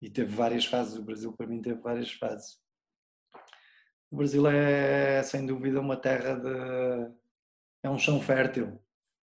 e 0.00 0.08
teve 0.08 0.34
várias 0.34 0.64
fases, 0.64 0.96
o 0.96 1.02
Brasil 1.02 1.30
para 1.34 1.46
mim 1.46 1.60
teve 1.60 1.78
várias 1.78 2.10
fases. 2.10 2.58
O 4.12 4.16
Brasil 4.16 4.46
é, 4.46 5.22
sem 5.22 5.44
dúvida, 5.44 5.80
uma 5.80 5.96
terra 5.96 6.34
de. 6.34 7.12
é 7.82 7.90
um 7.90 7.98
chão 7.98 8.20
fértil 8.20 8.78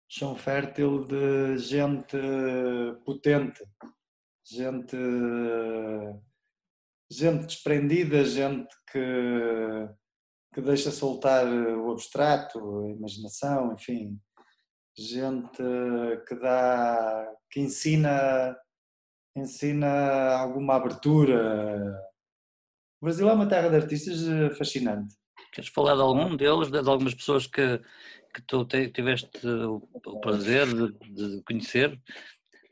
chão 0.09 0.35
fértil 0.35 1.05
de 1.05 1.57
gente 1.59 2.17
potente, 3.05 3.63
gente, 4.43 4.97
gente 7.11 7.45
desprendida, 7.45 8.25
gente 8.25 8.75
que, 8.91 9.87
que 10.51 10.61
deixa 10.61 10.89
soltar 10.89 11.45
o 11.45 11.91
abstrato, 11.91 12.57
a 12.79 12.89
imaginação, 12.89 13.73
enfim, 13.73 14.19
gente 14.97 15.61
que 16.27 16.35
dá, 16.35 17.31
que 17.51 17.59
ensina, 17.59 18.57
ensina 19.35 20.37
alguma 20.37 20.75
abertura. 20.75 22.08
O 23.01 23.05
Brasil 23.05 23.29
é 23.29 23.33
uma 23.33 23.47
terra 23.47 23.69
de 23.69 23.75
artistas 23.75 24.57
fascinante. 24.57 25.15
Queres 25.53 25.69
falar 25.69 25.95
de 25.95 26.01
algum 26.01 26.35
deles, 26.35 26.69
de 26.69 26.77
algumas 26.77 27.13
pessoas 27.13 27.47
que 27.47 27.81
que 28.33 28.41
tu 28.43 28.65
tiveste 28.65 29.29
o 29.47 30.19
prazer 30.21 30.67
de, 30.67 30.91
de 31.09 31.43
conhecer? 31.43 31.99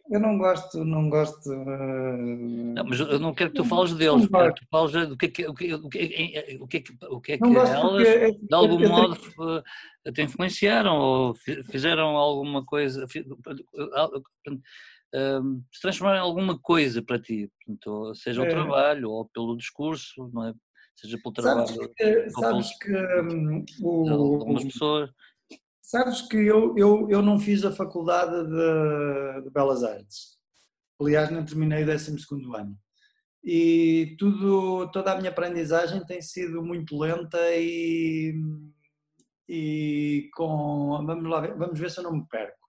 Eu 0.09 0.21
não 0.21 0.37
gosto, 0.37 0.85
não 0.85 1.09
gosto. 1.09 1.51
Uh... 1.51 2.73
Não, 2.73 2.85
mas 2.85 2.99
eu 2.99 3.19
não 3.19 3.33
quero 3.33 3.51
que 3.51 3.57
tu 3.57 3.65
fales 3.65 3.93
deles, 3.93 4.27
quero 4.27 4.53
que 4.53 4.61
tu 4.61 4.67
fales 4.71 5.09
do 5.09 5.17
que 5.17 5.25
é 5.25 5.29
que, 5.29 5.47
o 5.47 5.53
que, 5.53 5.73
o 5.73 5.89
que, 5.89 6.57
o 6.61 6.67
que, 6.67 6.83
o 7.09 7.19
que 7.19 7.31
é 7.33 7.37
que 7.37 7.43
elas, 7.43 8.07
é, 8.07 8.31
de 8.31 8.55
algum 8.55 8.87
modo. 8.87 9.17
Eh, 10.05 10.11
te 10.13 10.21
influenciaram 10.21 10.95
ou 10.95 11.35
fizeram 11.69 12.15
alguma 12.15 12.63
coisa, 12.65 13.05
se 15.71 15.81
transformaram 15.81 16.19
em 16.19 16.27
alguma 16.27 16.59
coisa 16.59 17.01
para 17.01 17.19
ti, 17.19 17.49
portanto, 17.65 18.15
seja 18.15 18.41
o 18.41 18.45
é. 18.45 18.49
trabalho 18.49 19.09
ou 19.09 19.25
pelo 19.29 19.55
discurso, 19.55 20.29
não 20.33 20.47
é? 20.47 20.53
Seja 20.95 21.17
pelo 21.21 21.33
trabalho. 21.33 21.67
Sabes 21.67 21.93
que, 21.95 22.29
sabes 22.31 22.77
que 22.79 22.95
um, 23.21 23.65
o, 23.81 24.09
algumas 24.09 24.63
pessoas. 24.63 25.09
Sabes 25.81 26.21
que 26.23 26.37
eu, 26.37 26.77
eu, 26.77 27.07
eu 27.09 27.21
não 27.21 27.39
fiz 27.39 27.63
a 27.63 27.71
faculdade 27.71 28.35
de, 28.45 29.43
de 29.43 29.49
Belas 29.51 29.83
Artes. 29.83 30.37
Aliás, 30.99 31.29
não 31.29 31.45
terminei 31.45 31.83
o 31.83 31.85
12 31.85 32.11
ano. 32.57 32.77
E 33.43 34.15
tudo, 34.19 34.91
toda 34.91 35.13
a 35.13 35.15
minha 35.15 35.29
aprendizagem 35.29 36.03
tem 36.05 36.21
sido 36.21 36.61
muito 36.61 36.99
lenta 36.99 37.37
e, 37.55 38.35
e 39.47 40.29
com. 40.33 41.01
Vamos, 41.05 41.29
lá 41.29 41.39
vamos 41.55 41.79
ver 41.79 41.89
se 41.89 41.99
eu 41.99 42.03
não 42.03 42.17
me 42.17 42.27
perco. 42.27 42.66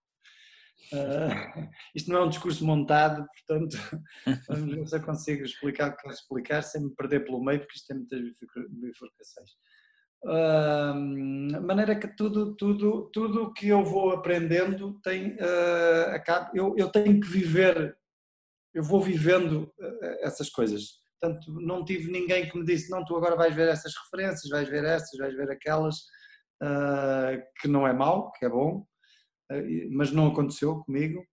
Uh, 0.93 1.69
isto 1.95 2.11
não 2.11 2.21
é 2.21 2.25
um 2.25 2.29
discurso 2.29 2.65
montado, 2.65 3.27
portanto, 3.27 3.77
vamos 4.49 4.75
ver 4.75 4.89
se 4.89 4.97
eu 4.97 5.03
consigo 5.03 5.45
explicar 5.45 5.89
o 5.89 5.97
que 5.97 6.03
quero 6.03 6.15
explicar 6.15 6.63
sem 6.63 6.83
me 6.83 6.95
perder 6.95 7.25
pelo 7.25 7.43
meio, 7.43 7.61
porque 7.61 7.77
isto 7.77 7.89
tem 7.89 7.97
muitas 7.99 8.21
bifurcações. 8.71 9.51
Uh, 10.25 11.63
maneira 11.63 11.95
que 11.95 12.09
tudo 12.17 12.57
tudo 12.57 13.09
tudo 13.13 13.53
que 13.53 13.69
eu 13.69 13.85
vou 13.85 14.11
aprendendo 14.11 14.99
tem 15.01 15.35
uh, 15.35 16.11
acaba, 16.11 16.51
eu, 16.53 16.75
eu 16.77 16.89
tenho 16.89 17.21
que 17.21 17.29
viver 17.29 17.97
eu 18.75 18.83
vou 18.83 19.01
vivendo 19.01 19.73
essas 20.21 20.51
coisas 20.51 20.99
portanto 21.21 21.53
não 21.61 21.85
tive 21.85 22.11
ninguém 22.11 22.49
que 22.49 22.59
me 22.59 22.65
disse 22.65 22.91
não 22.91 23.05
tu 23.05 23.17
agora 23.17 23.37
vais 23.37 23.55
ver 23.55 23.69
essas 23.69 23.93
referências 23.95 24.51
vais 24.51 24.69
ver 24.69 24.85
essas 24.85 25.17
vais 25.19 25.37
ver 25.37 25.53
aquelas 25.53 25.95
uh, 26.65 27.41
que 27.61 27.69
não 27.69 27.87
é 27.87 27.93
mau 27.93 28.33
que 28.33 28.45
é 28.45 28.49
bom 28.49 28.85
mas 29.90 30.12
não 30.12 30.28
aconteceu 30.28 30.76
comigo. 30.85 31.25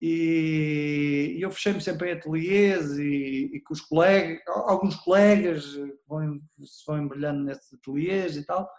E 0.00 1.36
eu 1.40 1.50
fechei-me 1.50 1.80
sempre 1.80 2.10
em 2.10 2.12
ateliês 2.12 2.96
e, 2.98 3.50
e, 3.52 3.60
com 3.60 3.74
os 3.74 3.80
colegas, 3.80 4.40
alguns 4.46 4.94
colegas 4.94 5.74
que 5.74 5.98
vão, 6.06 6.40
se 6.62 6.86
vão 6.86 7.02
embrulhando 7.02 7.42
nesses 7.42 7.72
ateliês 7.74 8.36
e 8.36 8.46
tal, 8.46 8.70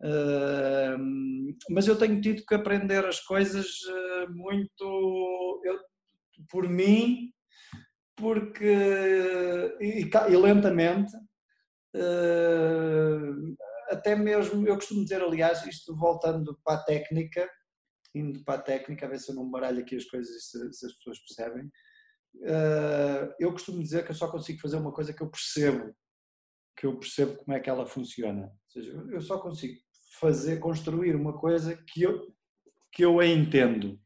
uh, 0.00 0.98
mas 1.70 1.86
eu 1.86 1.96
tenho 1.96 2.20
tido 2.20 2.44
que 2.44 2.54
aprender 2.56 3.04
as 3.06 3.20
coisas 3.20 3.68
ah, 3.88 4.26
muito 4.30 5.62
eu, 5.64 5.78
por 6.50 6.68
mim, 6.68 7.32
porque 8.16 9.76
e, 9.80 10.10
e 10.28 10.36
lentamente, 10.36 11.14
uh, 11.94 13.56
até 13.90 14.16
mesmo, 14.16 14.66
eu 14.66 14.74
costumo 14.74 15.04
dizer, 15.04 15.22
aliás, 15.22 15.64
isto 15.66 15.94
voltando 15.96 16.58
para 16.64 16.80
a 16.80 16.82
técnica, 16.82 17.48
indo 18.14 18.44
para 18.44 18.60
a 18.60 18.62
técnica, 18.62 19.06
a 19.06 19.08
ver 19.08 19.18
se 19.18 19.30
eu 19.30 19.34
não 19.34 19.50
baralho 19.50 19.80
aqui 19.80 19.96
as 19.96 20.04
coisas 20.04 20.44
se, 20.44 20.72
se 20.72 20.86
as 20.86 20.92
pessoas 20.94 21.18
percebem. 21.20 21.70
Uh, 22.36 23.34
eu 23.38 23.52
costumo 23.52 23.82
dizer 23.82 24.04
que 24.04 24.10
eu 24.10 24.14
só 24.14 24.30
consigo 24.30 24.60
fazer 24.60 24.76
uma 24.76 24.92
coisa 24.92 25.12
que 25.12 25.22
eu 25.22 25.30
percebo, 25.30 25.94
que 26.76 26.86
eu 26.86 26.98
percebo 26.98 27.36
como 27.36 27.56
é 27.56 27.60
que 27.60 27.70
ela 27.70 27.86
funciona. 27.86 28.46
Ou 28.46 28.70
seja, 28.70 28.92
eu 29.10 29.20
só 29.20 29.38
consigo 29.38 29.78
fazer, 30.18 30.58
construir 30.58 31.14
uma 31.14 31.38
coisa 31.38 31.76
que 31.76 32.02
eu, 32.02 32.34
que 32.92 33.04
eu 33.04 33.20
a 33.20 33.26
entendo. 33.26 34.00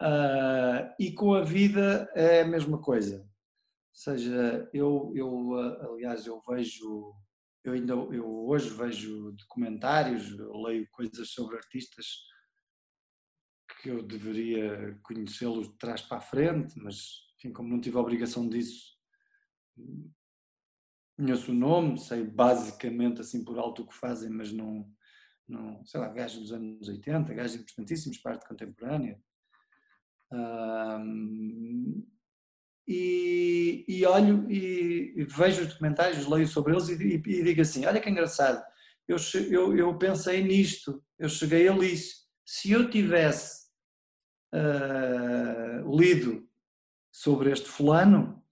Uh, 0.00 0.92
e 0.98 1.12
com 1.12 1.34
a 1.34 1.44
vida 1.44 2.10
é 2.14 2.40
a 2.40 2.46
mesma 2.46 2.80
coisa. 2.80 3.18
Ou 3.20 3.96
seja, 3.96 4.68
eu, 4.72 5.12
eu 5.14 5.54
aliás, 5.92 6.26
eu 6.26 6.40
vejo, 6.48 7.14
eu 7.62 7.72
ainda 7.74 7.92
eu 7.92 8.46
hoje 8.46 8.70
vejo 8.70 9.32
documentários, 9.32 10.36
leio 10.64 10.88
coisas 10.90 11.30
sobre 11.30 11.56
artistas 11.56 12.06
que 13.82 13.90
eu 13.90 14.00
deveria 14.00 14.96
conhecê-los 15.02 15.68
de 15.68 15.76
trás 15.76 16.00
para 16.00 16.18
a 16.18 16.20
frente, 16.20 16.78
mas 16.78 17.24
enfim, 17.36 17.52
como 17.52 17.68
não 17.68 17.80
tive 17.80 17.96
a 17.96 18.00
obrigação 18.00 18.48
disso, 18.48 18.96
conheço 21.16 21.50
o 21.50 21.54
nome, 21.54 21.98
sei 21.98 22.22
basicamente 22.22 23.20
assim 23.20 23.44
por 23.44 23.58
alto 23.58 23.82
o 23.82 23.86
que 23.86 23.94
fazem, 23.94 24.30
mas 24.30 24.52
não, 24.52 24.88
não 25.48 25.84
sei 25.84 25.98
lá, 25.98 26.08
gajos 26.08 26.38
dos 26.38 26.52
anos 26.52 26.88
80, 26.88 27.34
gajos 27.34 27.56
importantíssimos 27.56 28.18
para 28.18 28.32
a 28.32 28.34
arte 28.36 28.46
contemporânea. 28.46 29.20
E, 32.86 33.84
e, 33.88 34.06
olho 34.06 34.50
e, 34.50 35.12
e, 35.16 35.24
vejo 35.24 35.62
os 35.62 35.68
documentários, 35.68 36.26
leio 36.26 36.46
sobre 36.46 36.72
eles 36.72 36.88
e, 36.88 36.94
e, 36.94 37.14
e, 37.14 37.44
digo 37.44 37.60
assim: 37.60 37.84
olha 37.84 38.00
que 38.00 38.10
engraçado, 38.10 38.62
eu, 39.06 39.16
eu, 39.50 39.76
eu 39.76 39.98
pensei 39.98 40.42
nisto, 40.42 41.02
eu 41.18 41.28
cheguei 41.28 41.68
ali. 41.68 41.96
Se 42.44 42.72
eu 42.72 42.90
tivesse 42.90 43.61
uh, 44.54 45.96
lido 45.96 46.48
sobre 47.10 47.50
este 47.50 47.68
fulano, 47.68 48.42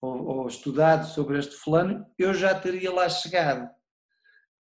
ou, 0.00 0.26
ou, 0.26 0.48
estudado 0.48 1.06
sobre 1.06 1.38
este 1.38 1.56
fulano, 1.56 2.06
eu 2.16 2.32
já 2.32 2.54
teria 2.54 2.92
lá 2.92 3.08
chegado. 3.08 3.68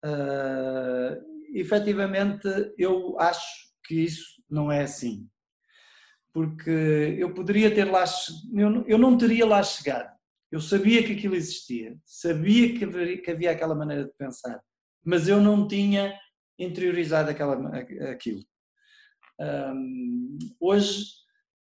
Uh, 0.04 1.30
efetivamente, 1.54 2.48
eu 2.76 3.18
acho 3.18 3.70
que 3.84 3.94
isso 3.94 4.42
não 4.48 4.70
é 4.70 4.82
assim. 4.82 5.28
Porque 6.32 7.16
eu 7.18 7.34
poderia 7.34 7.72
ter 7.74 7.84
lá, 7.84 8.04
eu, 8.86 8.98
não 8.98 9.18
teria 9.18 9.46
lá 9.46 9.62
chegado. 9.62 10.10
Eu 10.50 10.60
sabia 10.60 11.04
que 11.04 11.12
aquilo 11.12 11.36
existia, 11.36 11.96
sabia 12.04 12.76
que 12.76 12.84
havia, 12.84 13.22
que 13.22 13.30
havia 13.30 13.50
aquela 13.52 13.74
maneira 13.74 14.04
de 14.04 14.12
pensar, 14.18 14.60
mas 15.04 15.28
eu 15.28 15.40
não 15.40 15.66
tinha 15.66 16.18
interiorizado 16.58 17.30
aquela, 17.30 17.78
aquilo. 18.10 18.42
Um, 19.40 20.38
hoje, 20.60 21.06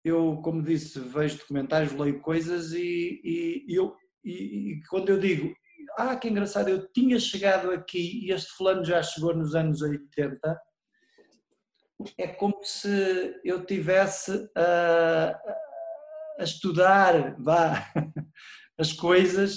eu, 0.05 0.41
como 0.43 0.63
disse, 0.63 0.99
vejo 0.99 1.39
documentários, 1.39 1.93
leio 1.93 2.21
coisas 2.21 2.73
e, 2.73 3.21
e, 3.23 3.75
eu, 3.75 3.95
e, 4.25 4.33
e, 4.73 4.83
quando 4.91 5.11
eu 5.11 5.19
digo, 5.19 5.55
ah, 5.97 6.17
que 6.17 6.29
engraçado, 6.29 6.69
eu 6.69 6.91
tinha 6.93 7.21
chegado 7.21 7.71
aqui 7.71 8.27
e 8.27 8.33
este 8.33 8.51
fulano 8.57 8.85
já 8.85 9.01
chegou 9.03 9.35
nos 9.35 9.55
anos 9.55 9.81
80, 9.81 10.61
é 12.17 12.29
como 12.29 12.59
se 12.63 13.41
eu 13.45 13.65
tivesse 13.65 14.49
a, 14.57 15.39
a 16.39 16.45
estudar, 16.45 17.37
vá, 17.41 17.93
as 18.77 18.93
coisas 18.93 19.57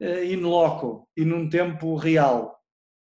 in 0.00 0.42
loco 0.42 1.08
e 1.16 1.24
num 1.24 1.48
tempo 1.48 1.96
real. 1.96 2.57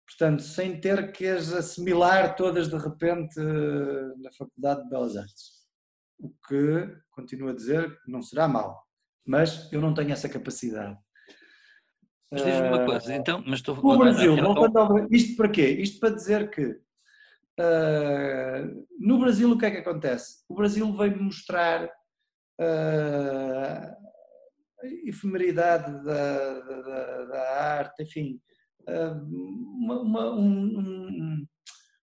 Portanto, 0.06 0.42
sem 0.42 0.80
ter 0.80 1.12
que 1.12 1.26
as 1.26 1.52
assimilar 1.52 2.36
todas 2.36 2.68
de 2.68 2.76
repente 2.76 3.40
na 4.18 4.30
Faculdade 4.36 4.82
de 4.82 4.90
Belas 4.90 5.16
Artes. 5.16 5.64
O 6.18 6.28
que, 6.46 6.94
continuo 7.10 7.48
a 7.48 7.54
dizer, 7.54 7.98
não 8.06 8.22
será 8.22 8.46
mal. 8.46 8.84
Mas 9.26 9.72
eu 9.72 9.80
não 9.80 9.94
tenho 9.94 10.12
essa 10.12 10.28
capacidade. 10.28 10.98
Mas 12.30 12.44
diz-me 12.44 12.68
uma 12.68 12.84
coisa, 12.84 13.10
uh, 13.10 13.16
então, 13.16 13.42
mas 13.46 13.60
estou... 13.60 13.78
O 13.78 13.98
Brasil, 13.98 14.36
isto 15.10 15.36
para 15.36 15.48
quê? 15.48 15.68
Isto 15.68 16.00
para 16.00 16.14
dizer 16.14 16.50
que 16.50 16.78
uh, 17.60 18.86
no 18.98 19.20
Brasil 19.20 19.50
o 19.50 19.58
que 19.58 19.66
é 19.66 19.70
que 19.70 19.78
acontece? 19.78 20.44
O 20.48 20.54
Brasil 20.54 20.92
veio 20.92 21.22
mostrar 21.22 21.84
uh, 21.84 21.88
efemeridade 25.06 26.04
da, 26.04 26.60
da, 26.60 27.24
da, 27.24 27.62
arte, 27.78 28.02
enfim, 28.02 28.40
uma, 28.86 30.00
uma, 30.00 30.34
um, 30.34 31.46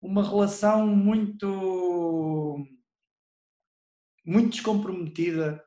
uma 0.02 0.24
relação 0.24 0.88
muito, 0.88 2.66
muito 4.26 4.50
descomprometida 4.50 5.64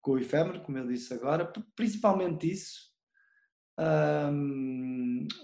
com 0.00 0.12
o 0.12 0.18
efêmero, 0.18 0.62
como 0.62 0.78
eu 0.78 0.86
disse 0.86 1.14
agora, 1.14 1.50
principalmente 1.76 2.50
isso, 2.50 2.92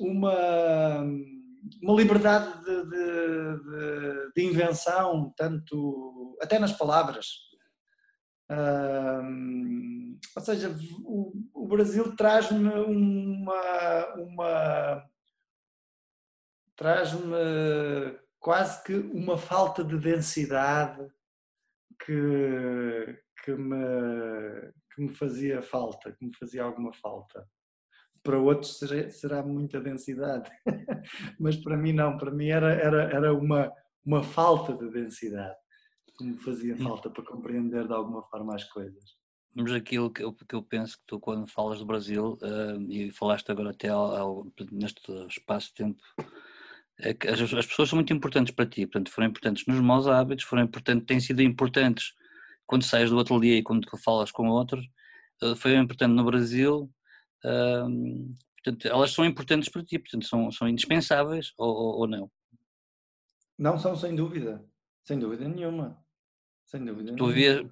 uma, 0.00 1.02
uma 1.82 1.94
liberdade 1.94 2.64
de, 2.64 2.84
de, 2.84 3.56
de, 3.64 4.32
de 4.36 4.44
invenção, 4.44 5.32
tanto 5.36 6.36
até 6.40 6.58
nas 6.58 6.72
palavras. 6.72 7.47
Ou 10.34 10.42
seja, 10.42 10.74
o, 11.04 11.32
o 11.52 11.66
Brasil 11.66 12.16
traz-me 12.16 12.68
uma, 12.68 14.14
uma 14.14 15.08
traz-me 16.74 17.34
quase 18.38 18.82
que 18.84 18.94
uma 18.94 19.36
falta 19.36 19.84
de 19.84 19.98
densidade 19.98 21.06
que, 22.04 23.18
que, 23.44 23.52
me, 23.52 24.72
que 24.94 25.02
me 25.02 25.08
fazia 25.14 25.60
falta, 25.60 26.12
que 26.12 26.24
me 26.24 26.34
fazia 26.36 26.62
alguma 26.62 26.92
falta. 26.94 27.46
Para 28.22 28.38
outros 28.38 28.78
será, 28.78 29.10
será 29.10 29.42
muita 29.42 29.80
densidade, 29.80 30.50
mas 31.38 31.56
para 31.56 31.76
mim 31.76 31.92
não, 31.92 32.16
para 32.16 32.30
mim 32.30 32.48
era, 32.48 32.72
era, 32.72 33.02
era 33.12 33.34
uma, 33.34 33.72
uma 34.04 34.22
falta 34.22 34.72
de 34.72 34.90
densidade 34.90 35.56
que 36.18 36.24
me 36.24 36.36
fazia 36.36 36.74
hum. 36.74 36.78
falta 36.78 37.08
para 37.08 37.24
compreender 37.24 37.86
de 37.86 37.94
alguma 37.94 38.22
forma 38.24 38.54
as 38.54 38.64
coisas. 38.64 39.16
Mas 39.54 39.72
aquilo 39.72 40.10
que 40.10 40.22
eu, 40.22 40.32
que 40.32 40.54
eu 40.54 40.62
penso 40.62 40.98
que 40.98 41.04
tu, 41.06 41.18
quando 41.18 41.50
falas 41.50 41.78
do 41.78 41.86
Brasil, 41.86 42.38
uh, 42.42 42.90
e 42.90 43.10
falaste 43.10 43.50
agora 43.50 43.70
até 43.70 43.88
ao, 43.88 44.14
ao, 44.14 44.46
neste 44.70 45.00
espaço 45.26 45.68
de 45.68 45.74
tempo, 45.74 46.02
é 46.98 47.14
que 47.14 47.28
as, 47.28 47.40
as, 47.40 47.66
pessoas 47.66 47.88
são 47.88 47.96
muito 47.96 48.12
importantes 48.12 48.54
para 48.54 48.66
ti, 48.66 48.86
portanto, 48.86 49.10
foram 49.10 49.28
importantes 49.28 49.66
nos 49.66 49.80
maus 49.80 50.06
hábitos, 50.06 50.44
foram 50.44 50.64
importantes, 50.64 51.06
têm 51.06 51.20
sido 51.20 51.40
importantes 51.42 52.12
quando 52.66 52.84
sais 52.84 53.10
do 53.10 53.18
ateliê 53.18 53.58
e 53.58 53.62
quando 53.62 53.88
falas 53.98 54.30
com 54.30 54.48
outros, 54.48 54.84
uh, 55.42 55.56
foi 55.56 55.74
importante 55.76 56.12
no 56.12 56.24
Brasil, 56.24 56.90
uh, 57.44 58.34
portanto, 58.62 58.86
elas 58.86 59.10
são 59.12 59.24
importantes 59.24 59.68
para 59.68 59.84
ti, 59.84 59.98
portanto, 59.98 60.26
são, 60.26 60.50
são 60.52 60.68
indispensáveis 60.68 61.52
ou, 61.56 61.68
ou, 61.68 61.98
ou 62.00 62.06
não? 62.06 62.30
Não 63.58 63.78
são, 63.78 63.96
sem 63.96 64.14
dúvida, 64.14 64.64
sem 65.02 65.18
dúvida 65.18 65.48
nenhuma. 65.48 65.98
Sem 66.68 66.84
dúvida. 66.84 67.16
Tu 67.16 67.26
vês, 67.28 67.62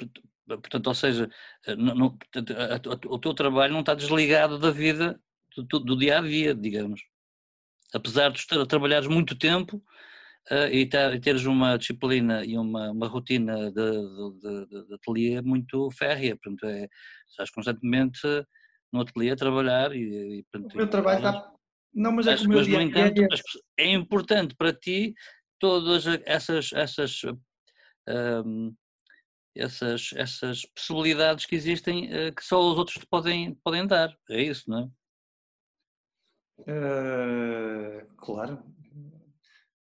portanto, 0.46 0.86
ou 0.86 0.94
seja, 0.94 1.28
portanto, 1.64 2.52
a, 2.56 2.76
a, 2.76 3.14
o 3.14 3.18
teu 3.18 3.34
trabalho 3.34 3.74
não 3.74 3.80
está 3.80 3.94
desligado 3.94 4.58
da 4.58 4.70
vida 4.70 5.20
do, 5.54 5.80
do, 5.80 5.96
dia 5.96 6.18
a 6.18 6.22
dia, 6.22 6.54
digamos. 6.54 7.02
Apesar 7.94 8.30
de 8.30 8.38
estar 8.38 8.58
a 8.58 8.66
trabalhares 8.66 9.06
muito 9.06 9.38
tempo 9.38 9.76
uh, 10.50 10.72
e, 10.72 10.86
ter, 10.86 11.14
e, 11.14 11.20
teres 11.20 11.44
uma 11.44 11.76
disciplina 11.76 12.42
e 12.42 12.56
uma, 12.56 12.90
uma 12.90 13.06
rotina 13.06 13.70
de, 13.70 13.90
de, 13.92 14.66
de, 14.66 14.86
de, 14.86 14.94
ateliê 14.94 15.42
muito 15.42 15.90
férrea, 15.90 16.34
portanto, 16.36 16.64
é, 16.64 16.88
estás 17.28 17.50
constantemente 17.50 18.20
no 18.90 19.02
ateliê 19.02 19.32
a 19.32 19.36
trabalhar 19.36 19.94
e, 19.94 20.38
e 20.38 20.44
portanto, 20.50 20.72
o 20.72 20.76
meu 20.76 20.88
trabalho 20.88 21.18
está. 21.18 21.52
Não, 21.92 22.12
mas 22.12 22.26
é 22.26 22.36
que 22.36 22.46
o 22.46 22.48
meu 22.48 22.62
dia, 22.62 22.82
entanto, 22.82 23.22
é... 23.78 23.84
é 23.84 23.92
importante 23.92 24.54
para 24.56 24.72
ti 24.72 25.14
todas 25.58 26.06
essas, 26.24 26.72
essas 26.72 27.22
um, 28.08 28.74
essas, 29.56 30.10
essas 30.14 30.64
possibilidades 30.66 31.46
que 31.46 31.54
existem 31.54 32.06
uh, 32.06 32.34
que 32.34 32.44
só 32.44 32.60
os 32.60 32.78
outros 32.78 33.04
podem, 33.04 33.54
podem 33.64 33.86
dar. 33.86 34.16
É 34.30 34.42
isso, 34.42 34.68
não 34.68 34.80
é? 34.80 34.88
Uh, 36.62 38.06
claro. 38.16 38.62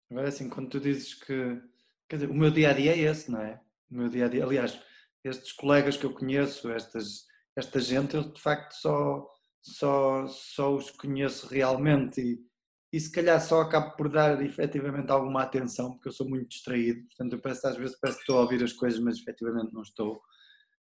Agora, 0.10 0.28
assim, 0.28 0.50
quando 0.50 0.70
tu 0.70 0.80
dizes 0.80 1.14
que. 1.14 1.62
Quer 2.08 2.18
dizer, 2.18 2.30
o 2.30 2.34
meu 2.34 2.52
dia 2.52 2.70
a 2.70 2.74
dia 2.74 2.92
é 2.94 3.00
esse, 3.00 3.32
não 3.32 3.42
é? 3.42 3.60
O 3.90 3.96
meu 3.96 4.10
dia 4.10 4.26
a 4.26 4.30
dia. 4.30 4.46
Aliás, 4.46 4.80
estes 5.24 5.52
colegas 5.52 5.98
que 5.98 6.06
eu 6.06 6.14
conheço, 6.14 6.70
estas, 6.72 7.26
esta 7.56 7.80
gente, 7.80 8.16
eu 8.16 8.24
de 8.24 8.40
facto 8.40 8.74
só, 8.74 9.28
só, 9.62 10.28
só 10.28 10.76
os 10.76 10.92
conheço 10.92 11.48
realmente 11.48 12.22
e, 12.22 12.53
e 12.94 13.00
se 13.00 13.12
calhar 13.12 13.42
só 13.42 13.62
acabo 13.62 13.96
por 13.96 14.08
dar 14.08 14.40
efetivamente 14.46 15.12
alguma 15.12 15.42
atenção, 15.42 15.94
porque 15.94 16.10
eu 16.10 16.12
sou 16.12 16.30
muito 16.30 16.50
distraído, 16.50 17.04
portanto 17.08 17.34
eu 17.34 17.42
peço, 17.42 17.68
às 17.68 17.76
vezes 17.76 18.00
parece 18.00 18.20
que 18.20 18.24
estou 18.24 18.38
a 18.38 18.42
ouvir 18.42 18.64
as 18.64 18.72
coisas, 18.72 19.00
mas 19.00 19.18
efetivamente 19.18 19.74
não 19.74 19.82
estou. 19.82 20.22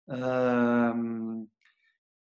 Um, 0.08 1.46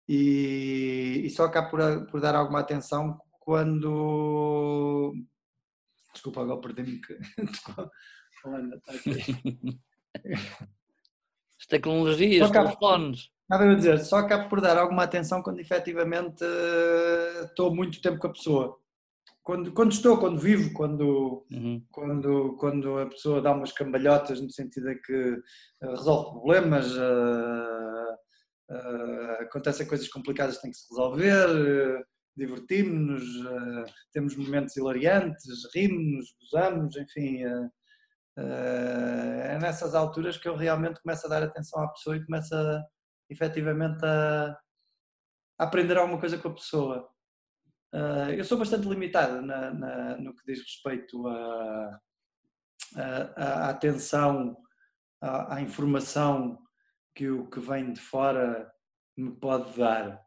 e, 0.06 1.22
e, 1.24 1.30
só 1.30 1.46
acabo 1.46 1.70
por, 1.70 2.06
por, 2.06 2.20
dar 2.20 2.34
alguma 2.34 2.60
atenção 2.60 3.18
quando. 3.40 5.14
Desculpa, 6.12 6.42
agora 6.42 6.60
perdi-me 6.60 7.00
que. 7.00 7.18
Está 8.44 8.92
aqui. 8.92 9.80
As 11.58 11.66
tecnologias, 11.66 12.46
os 12.46 12.52
telefones. 12.52 13.30
Nada 13.48 13.64
a 13.70 13.74
dizer, 13.74 14.00
só 14.00 14.18
acabo 14.18 14.50
por 14.50 14.60
dar 14.60 14.76
alguma 14.76 15.04
atenção 15.04 15.42
quando 15.42 15.60
efetivamente 15.60 16.44
estou 17.44 17.74
muito 17.74 18.02
tempo 18.02 18.18
com 18.18 18.26
a 18.26 18.32
pessoa 18.32 18.78
quando, 19.48 19.72
quando 19.72 19.92
estou, 19.92 20.18
quando 20.18 20.38
vivo, 20.38 20.74
quando, 20.74 21.46
uhum. 21.50 21.82
quando, 21.90 22.54
quando 22.58 22.98
a 22.98 23.06
pessoa 23.06 23.40
dá 23.40 23.52
umas 23.52 23.72
cambalhotas 23.72 24.42
no 24.42 24.50
sentido 24.50 24.88
de 24.88 24.96
que 24.96 25.32
uh, 25.32 25.90
resolve 25.96 26.32
problemas, 26.32 26.94
uh, 26.94 28.12
uh, 28.70 29.40
acontecem 29.40 29.86
coisas 29.86 30.06
complicadas 30.10 30.56
que 30.56 30.62
têm 30.64 30.70
que 30.70 30.76
se 30.76 30.86
resolver, 30.90 32.04
divertimos-nos, 32.36 33.24
temos 34.12 34.36
momentos 34.36 34.76
hilariantes, 34.76 35.46
rimos, 35.74 36.26
gozamos, 36.42 36.94
enfim. 36.98 37.38
é 38.36 39.58
nessas 39.58 39.94
alturas 39.94 40.36
que 40.36 40.46
eu 40.46 40.56
realmente 40.56 41.00
começo 41.00 41.26
a 41.26 41.30
dar 41.30 41.42
atenção 41.42 41.82
à 41.82 41.88
pessoa 41.88 42.16
e 42.16 42.24
começo 42.26 42.54
a, 42.54 42.82
efetivamente 43.30 44.04
a, 44.04 44.54
a 45.58 45.64
aprender 45.64 45.96
alguma 45.96 46.20
coisa 46.20 46.36
com 46.36 46.48
a 46.48 46.54
pessoa. 46.54 47.17
Uh, 47.94 48.32
eu 48.36 48.44
sou 48.44 48.58
bastante 48.58 48.86
limitado 48.86 49.40
na, 49.40 49.72
na, 49.72 50.18
no 50.18 50.34
que 50.34 50.44
diz 50.46 50.58
respeito 50.60 51.26
à 53.36 53.70
atenção, 53.70 54.56
à, 55.20 55.60
informação 55.60 56.58
que 57.14 57.28
o 57.28 57.48
que 57.48 57.60
vem 57.60 57.92
de 57.92 58.00
fora 58.00 58.70
me 59.16 59.30
pode 59.30 59.76
dar. 59.76 60.20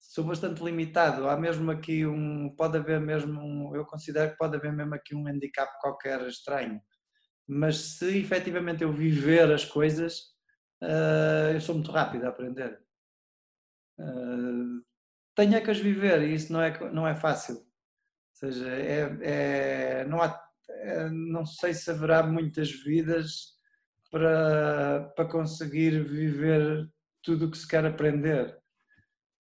Sou 0.00 0.24
bastante 0.24 0.62
limitado. 0.62 1.28
Há 1.28 1.36
mesmo 1.36 1.70
aqui 1.70 2.04
um. 2.06 2.54
Pode 2.56 2.76
haver 2.76 3.00
mesmo. 3.00 3.40
Um, 3.40 3.74
eu 3.74 3.84
considero 3.86 4.32
que 4.32 4.36
pode 4.36 4.56
haver 4.56 4.72
mesmo 4.72 4.94
aqui 4.94 5.14
um 5.14 5.26
handicap 5.26 5.70
qualquer 5.80 6.20
estranho. 6.26 6.80
Mas 7.46 7.98
se 7.98 8.18
efetivamente 8.18 8.82
eu 8.82 8.92
viver 8.92 9.50
as 9.52 9.64
coisas, 9.64 10.18
uh, 10.82 11.52
eu 11.52 11.60
sou 11.60 11.74
muito 11.74 11.90
rápido 11.90 12.24
a 12.24 12.28
aprender. 12.28 12.78
Uh, 13.98 14.82
tenha 15.34 15.60
que 15.60 15.70
as 15.70 15.78
viver 15.78 16.22
e 16.22 16.34
isso 16.34 16.52
não 16.52 16.62
é, 16.62 16.92
não 16.92 17.06
é 17.06 17.14
fácil. 17.14 17.56
Ou 17.56 18.50
seja, 18.50 18.68
é, 18.68 19.18
é, 19.22 20.04
não, 20.06 20.20
há, 20.20 20.40
é, 20.68 21.08
não 21.10 21.46
sei 21.46 21.72
se 21.72 21.90
haverá 21.90 22.22
muitas 22.22 22.70
vidas 22.70 23.54
para, 24.10 25.12
para 25.16 25.28
conseguir 25.28 26.02
viver 26.04 26.88
tudo 27.22 27.46
o 27.46 27.50
que 27.50 27.58
se 27.58 27.66
quer 27.66 27.84
aprender. 27.84 28.56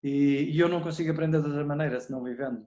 E, 0.03 0.51
e 0.51 0.59
eu 0.59 0.69
não 0.69 0.81
consigo 0.81 1.11
aprender 1.11 1.41
de 1.41 1.47
outra 1.47 1.65
maneira 1.65 1.99
se 1.99 2.11
não 2.11 2.23
vivendo. 2.23 2.65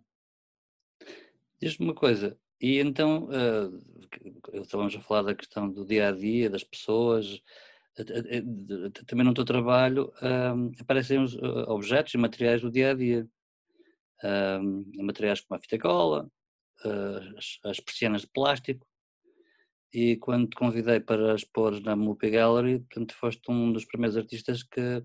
Diz-me 1.61 1.87
uma 1.87 1.95
coisa, 1.95 2.37
E 2.61 2.79
então, 2.79 3.29
uh, 3.29 4.63
estávamos 4.63 4.95
a 4.97 5.01
falar 5.01 5.23
da 5.23 5.35
questão 5.35 5.71
do 5.71 5.87
dia 5.87 6.09
a 6.09 6.13
dia, 6.13 6.51
das 6.51 6.65
pessoas, 6.65 7.41
também 9.07 9.25
no 9.25 9.35
teu 9.35 9.45
trabalho 9.45 10.13
uh, 10.23 10.73
aparecem 10.81 11.23
os 11.23 11.37
objetos 11.69 12.15
e 12.15 12.19
materiais 12.19 12.63
do 12.63 12.71
dia 12.71 12.91
a 12.91 12.95
dia. 12.95 13.29
Uh, 14.25 15.05
materiais 15.05 15.41
como 15.41 15.59
a 15.59 15.61
fita 15.61 15.79
cola, 15.79 16.31
as, 17.37 17.59
as 17.65 17.81
persianas 17.81 18.23
de 18.23 18.29
plástico, 18.29 18.87
e 19.93 20.17
quando 20.17 20.49
te 20.49 20.57
convidei 20.57 21.01
para 21.01 21.35
expor 21.35 21.79
na 21.83 21.95
Mupi 21.95 22.31
Gallery, 22.31 22.79
portanto, 22.81 23.15
foste 23.15 23.43
um 23.51 23.73
dos 23.73 23.85
primeiros 23.85 24.17
artistas 24.17 24.63
que 24.63 24.99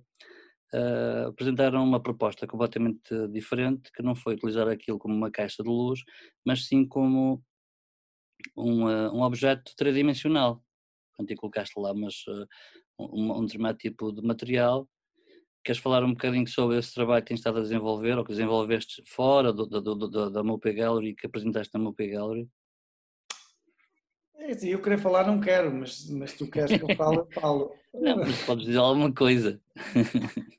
uh, 0.73 1.28
apresentaram 1.28 1.84
uma 1.84 2.02
proposta 2.02 2.47
completamente 2.47 3.28
diferente, 3.30 3.91
que 3.91 4.02
não 4.02 4.15
foi 4.15 4.36
utilizar 4.36 4.67
aquilo 4.69 4.97
como 4.97 5.13
uma 5.13 5.30
caixa 5.30 5.62
de 5.62 5.69
luz, 5.69 6.00
mas 6.45 6.67
sim 6.67 6.88
como 6.88 7.43
um, 8.56 8.86
uh, 8.86 9.13
um 9.13 9.23
objeto 9.23 9.73
tridimensional. 9.76 10.63
Portanto, 11.17 11.32
e 11.32 11.36
colocaste 11.36 11.80
lá 11.80 11.93
mas, 11.93 12.23
uh, 12.27 12.47
um, 12.99 13.39
um 13.39 13.45
determinado 13.45 13.77
tipo 13.77 14.12
de 14.12 14.21
material. 14.21 14.88
Queres 15.63 15.82
falar 15.82 16.03
um 16.03 16.12
bocadinho 16.12 16.47
sobre 16.47 16.77
esse 16.77 16.93
trabalho 16.93 17.23
que 17.23 17.30
tens 17.30 17.39
estado 17.39 17.58
a 17.58 17.62
desenvolver, 17.62 18.17
ou 18.17 18.23
que 18.23 18.32
desenvolveste 18.32 19.03
fora 19.06 19.51
do, 19.51 19.65
do, 19.65 19.82
do, 19.82 20.30
da 20.30 20.43
Mupi 20.43 20.71
Gallery, 20.71 21.15
que 21.15 21.25
apresentaste 21.25 21.73
na 21.73 21.80
Mupi 21.80 22.08
Gallery? 22.08 22.47
É 24.39 24.51
assim, 24.51 24.69
eu 24.69 24.82
querer 24.82 24.97
falar 24.99 25.27
não 25.27 25.41
quero, 25.41 25.73
mas, 25.73 26.10
mas 26.10 26.34
tu 26.34 26.49
queres 26.49 26.77
que 26.77 26.89
eu 26.89 26.95
fale, 26.95 27.17
eu 27.17 27.27
falo. 27.34 27.75
Não, 27.93 28.17
mas 28.17 28.45
podes 28.45 28.65
dizer 28.65 28.77
alguma 28.77 29.12
coisa. 29.12 29.60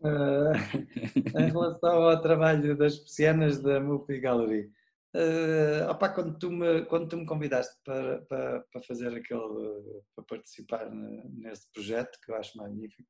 Uh, 0.03 0.53
em 1.39 1.47
relação 1.47 2.03
ao 2.03 2.21
trabalho 2.21 2.77
das 2.77 2.99
persianas 2.99 3.61
da 3.61 3.79
Mupi 3.79 4.19
Gallery, 4.19 4.71
uh, 5.15 5.91
opa, 5.91 6.09
quando, 6.09 6.39
tu 6.39 6.51
me, 6.51 6.85
quando 6.87 7.09
tu 7.09 7.17
me 7.17 7.27
convidaste 7.27 7.75
para, 7.85 8.23
para, 8.23 8.61
para 8.73 8.83
fazer 8.83 9.15
aquele, 9.15 10.03
para 10.15 10.25
participar 10.25 10.91
nesse 10.91 11.71
projeto, 11.73 12.19
que 12.25 12.33
eu 12.33 12.37
acho 12.37 12.57
magnífico, 12.59 13.09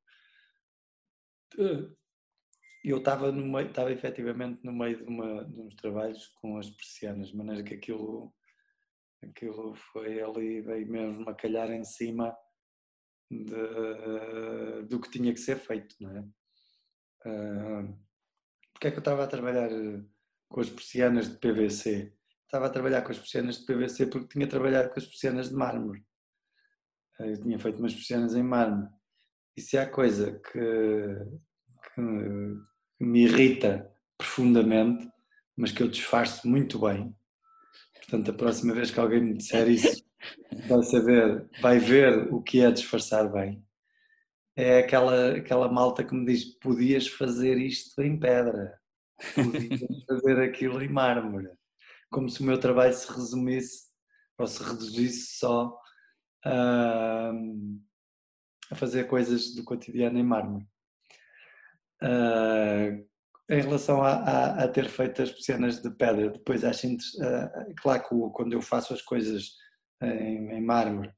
uh, 1.57 1.97
eu 2.83 2.97
estava 2.97 3.31
no 3.31 3.45
meio, 3.45 3.67
estava 3.69 3.91
efetivamente 3.91 4.63
no 4.63 4.71
meio 4.71 4.97
de, 4.97 5.03
uma, 5.03 5.45
de 5.45 5.59
uns 5.59 5.75
trabalhos 5.75 6.27
com 6.41 6.57
as 6.57 6.69
persianas, 6.69 7.29
de 7.29 7.37
maneira 7.37 7.63
que 7.63 7.73
aquilo 7.73 8.33
Aquilo 9.21 9.75
foi 9.75 10.21
ali, 10.21 10.61
veio 10.61 10.89
mesmo 10.89 11.29
a 11.29 11.35
calhar 11.35 11.69
em 11.71 11.83
cima 11.83 12.35
de, 13.29 14.83
do 14.87 14.99
que 15.01 15.11
tinha 15.11 15.33
que 15.33 15.39
ser 15.39 15.57
feito, 15.57 15.95
não 15.99 16.17
é? 16.17 16.21
Uh, 17.25 17.99
porque 18.71 18.87
é 18.87 18.91
que 18.91 18.97
eu 18.97 19.01
estava 19.01 19.25
a 19.25 19.27
trabalhar 19.27 19.69
eh, 19.69 20.01
com 20.49 20.59
as 20.59 20.69
persianas 20.69 21.29
de 21.29 21.37
PVC? 21.37 22.13
Estava 22.45 22.65
a 22.65 22.69
trabalhar 22.69 23.01
com 23.03 23.11
as 23.11 23.19
persianas 23.19 23.59
de 23.59 23.65
PVC 23.65 24.07
porque 24.07 24.27
tinha 24.27 24.47
trabalhado 24.47 24.89
com 24.89 24.99
as 24.99 25.05
persianas 25.05 25.49
de 25.49 25.55
mármore. 25.55 26.03
Eu 27.19 27.39
tinha 27.41 27.59
feito 27.59 27.79
umas 27.79 27.93
persianas 27.93 28.35
em 28.35 28.43
mármore. 28.43 28.89
E 29.55 29.61
se 29.61 29.77
há 29.77 29.87
coisa 29.87 30.39
que, 30.39 31.15
que 31.93 32.01
me 32.99 33.23
irrita 33.23 33.89
profundamente, 34.17 35.09
mas 35.55 35.71
que 35.71 35.83
eu 35.83 35.87
disfarço 35.87 36.47
muito 36.47 36.79
bem, 36.79 37.15
Portanto, 38.09 38.31
a 38.31 38.33
próxima 38.33 38.73
vez 38.73 38.89
que 38.89 38.99
alguém 38.99 39.21
me 39.21 39.37
disser 39.37 39.69
isso, 39.69 40.03
vai 40.67 40.81
saber, 40.83 41.47
vai 41.61 41.77
ver 41.77 42.33
o 42.33 42.41
que 42.41 42.61
é 42.61 42.71
disfarçar 42.71 43.31
bem. 43.31 43.63
É 44.55 44.79
aquela, 44.79 45.35
aquela 45.35 45.71
malta 45.71 46.03
que 46.03 46.15
me 46.15 46.25
diz: 46.25 46.43
podias 46.57 47.07
fazer 47.07 47.57
isto 47.57 48.01
em 48.01 48.19
pedra, 48.19 48.78
fazer 50.07 50.41
aquilo 50.41 50.81
em 50.81 50.89
mármore. 50.89 51.49
Como 52.11 52.29
se 52.29 52.41
o 52.41 52.45
meu 52.45 52.59
trabalho 52.59 52.93
se 52.93 53.11
resumisse 53.11 53.89
ou 54.37 54.47
se 54.47 54.63
reduzisse 54.63 55.37
só 55.37 55.77
a, 56.45 57.31
a 58.71 58.75
fazer 58.75 59.05
coisas 59.05 59.53
do 59.53 59.63
cotidiano 59.63 60.17
em 60.17 60.23
mármore. 60.23 60.65
Uh, 62.01 63.07
em 63.49 63.61
relação 63.61 64.03
a, 64.03 64.11
a, 64.11 64.63
a, 64.63 64.67
ter 64.67 64.87
feito 64.87 65.21
as 65.21 65.43
cenas 65.43 65.81
de 65.81 65.89
pedra, 65.89 66.29
depois 66.29 66.63
acho 66.63 66.87
uh, 66.87 67.73
claro 67.77 68.03
que 68.03 68.15
quando 68.33 68.53
eu 68.53 68.61
faço 68.61 68.93
as 68.93 69.01
coisas 69.01 69.55
em, 70.01 70.51
em 70.51 70.61
mármore 70.61 71.11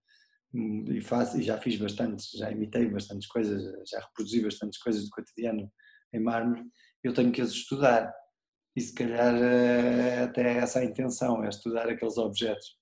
hum, 0.54 0.86
e, 0.88 1.02
faço, 1.02 1.38
e 1.38 1.44
já 1.44 1.58
fiz 1.58 1.78
bastantes, 1.78 2.32
já 2.32 2.50
imitei 2.50 2.88
bastantes 2.90 3.28
coisas, 3.28 3.62
já 3.88 4.00
reproduzi 4.00 4.42
bastantes 4.42 4.80
coisas 4.82 5.04
do 5.04 5.10
cotidiano 5.12 5.72
em 6.14 6.20
mármore, 6.20 6.64
eu 7.04 7.14
tenho 7.14 7.32
que 7.32 7.42
as 7.42 7.52
estudar. 7.52 8.14
E 8.76 8.82
se 8.82 8.94
calhar 8.94 9.34
uh, 9.34 10.24
até 10.24 10.58
essa 10.58 10.80
a 10.80 10.86
intenção, 10.86 11.44
é 11.44 11.50
estudar 11.50 11.90
aqueles 11.90 12.18
objetos. 12.18 12.78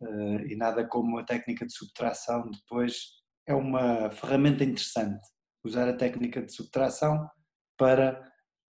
Uh, 0.00 0.40
e 0.46 0.56
nada 0.56 0.86
como 0.86 1.18
a 1.18 1.24
técnica 1.24 1.66
de 1.66 1.74
subtração 1.74 2.50
depois. 2.50 3.20
É 3.46 3.54
uma 3.54 4.10
ferramenta 4.10 4.64
interessante 4.64 5.20
usar 5.64 5.88
a 5.88 5.96
técnica 5.96 6.42
de 6.42 6.52
subtração 6.52 7.28
para 7.76 8.22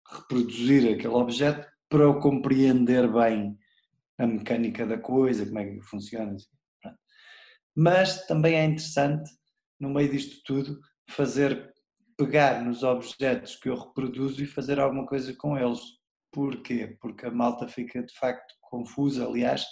reproduzir 0.10 0.94
aquele 0.94 1.14
objeto 1.14 1.68
para 1.90 2.04
eu 2.04 2.20
compreender 2.20 3.12
bem 3.12 3.58
a 4.18 4.26
mecânica 4.26 4.86
da 4.86 4.98
coisa, 4.98 5.46
como 5.46 5.60
é 5.60 5.66
que 5.66 5.82
funciona. 5.82 6.34
Assim, 6.34 6.48
Mas 7.76 8.26
também 8.28 8.56
é 8.56 8.64
interessante, 8.64 9.30
no 9.80 9.90
meio 9.90 10.12
disto 10.12 10.42
tudo, 10.46 10.80
fazer, 11.10 11.74
pegar 12.22 12.64
nos 12.64 12.84
objetos 12.84 13.56
que 13.56 13.68
eu 13.68 13.76
reproduzo 13.76 14.44
e 14.44 14.46
fazer 14.46 14.80
alguma 14.80 15.08
coisa 15.08 15.34
com 15.34 15.58
eles. 15.58 15.80
Porquê? 16.32 16.96
Porque 17.02 17.26
a 17.26 17.32
malta 17.32 17.68
fica 17.68 18.04
de 18.04 18.14
facto 18.14 18.54
confusa. 18.62 19.26
Aliás, 19.26 19.66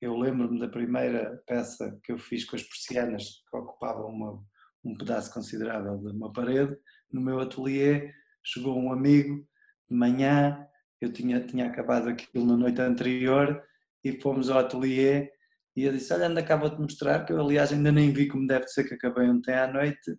eu 0.00 0.16
lembro-me 0.16 0.58
da 0.58 0.68
primeira 0.68 1.40
peça 1.46 1.96
que 2.02 2.10
eu 2.10 2.18
fiz 2.18 2.44
com 2.44 2.56
as 2.56 2.62
persianas, 2.64 3.44
que 3.48 3.56
ocupavam 3.56 4.08
uma, 4.08 4.42
um 4.84 4.96
pedaço 4.96 5.32
considerável 5.32 5.96
de 5.98 6.10
uma 6.10 6.32
parede. 6.32 6.76
No 7.12 7.20
meu 7.20 7.38
ateliê 7.38 8.12
chegou 8.42 8.76
um 8.76 8.92
amigo 8.92 9.46
de 9.88 9.96
manhã, 9.96 10.66
eu 11.00 11.12
tinha, 11.12 11.40
tinha 11.46 11.66
acabado 11.66 12.08
aquilo 12.08 12.46
na 12.46 12.56
noite 12.56 12.80
anterior 12.80 13.62
e 14.02 14.20
fomos 14.20 14.50
ao 14.50 14.58
ateliê 14.58 15.30
e 15.76 15.84
eu 15.84 15.92
disse, 15.92 16.12
olha, 16.14 16.26
anda 16.26 16.42
cá, 16.42 16.56
vou-te 16.56 16.80
mostrar, 16.80 17.26
que 17.26 17.32
eu 17.32 17.40
aliás 17.40 17.70
ainda 17.70 17.92
nem 17.92 18.10
vi 18.10 18.28
como 18.28 18.46
deve 18.46 18.66
ser 18.68 18.84
que 18.84 18.94
acabei 18.94 19.28
ontem 19.28 19.54
à 19.54 19.70
noite, 19.70 20.18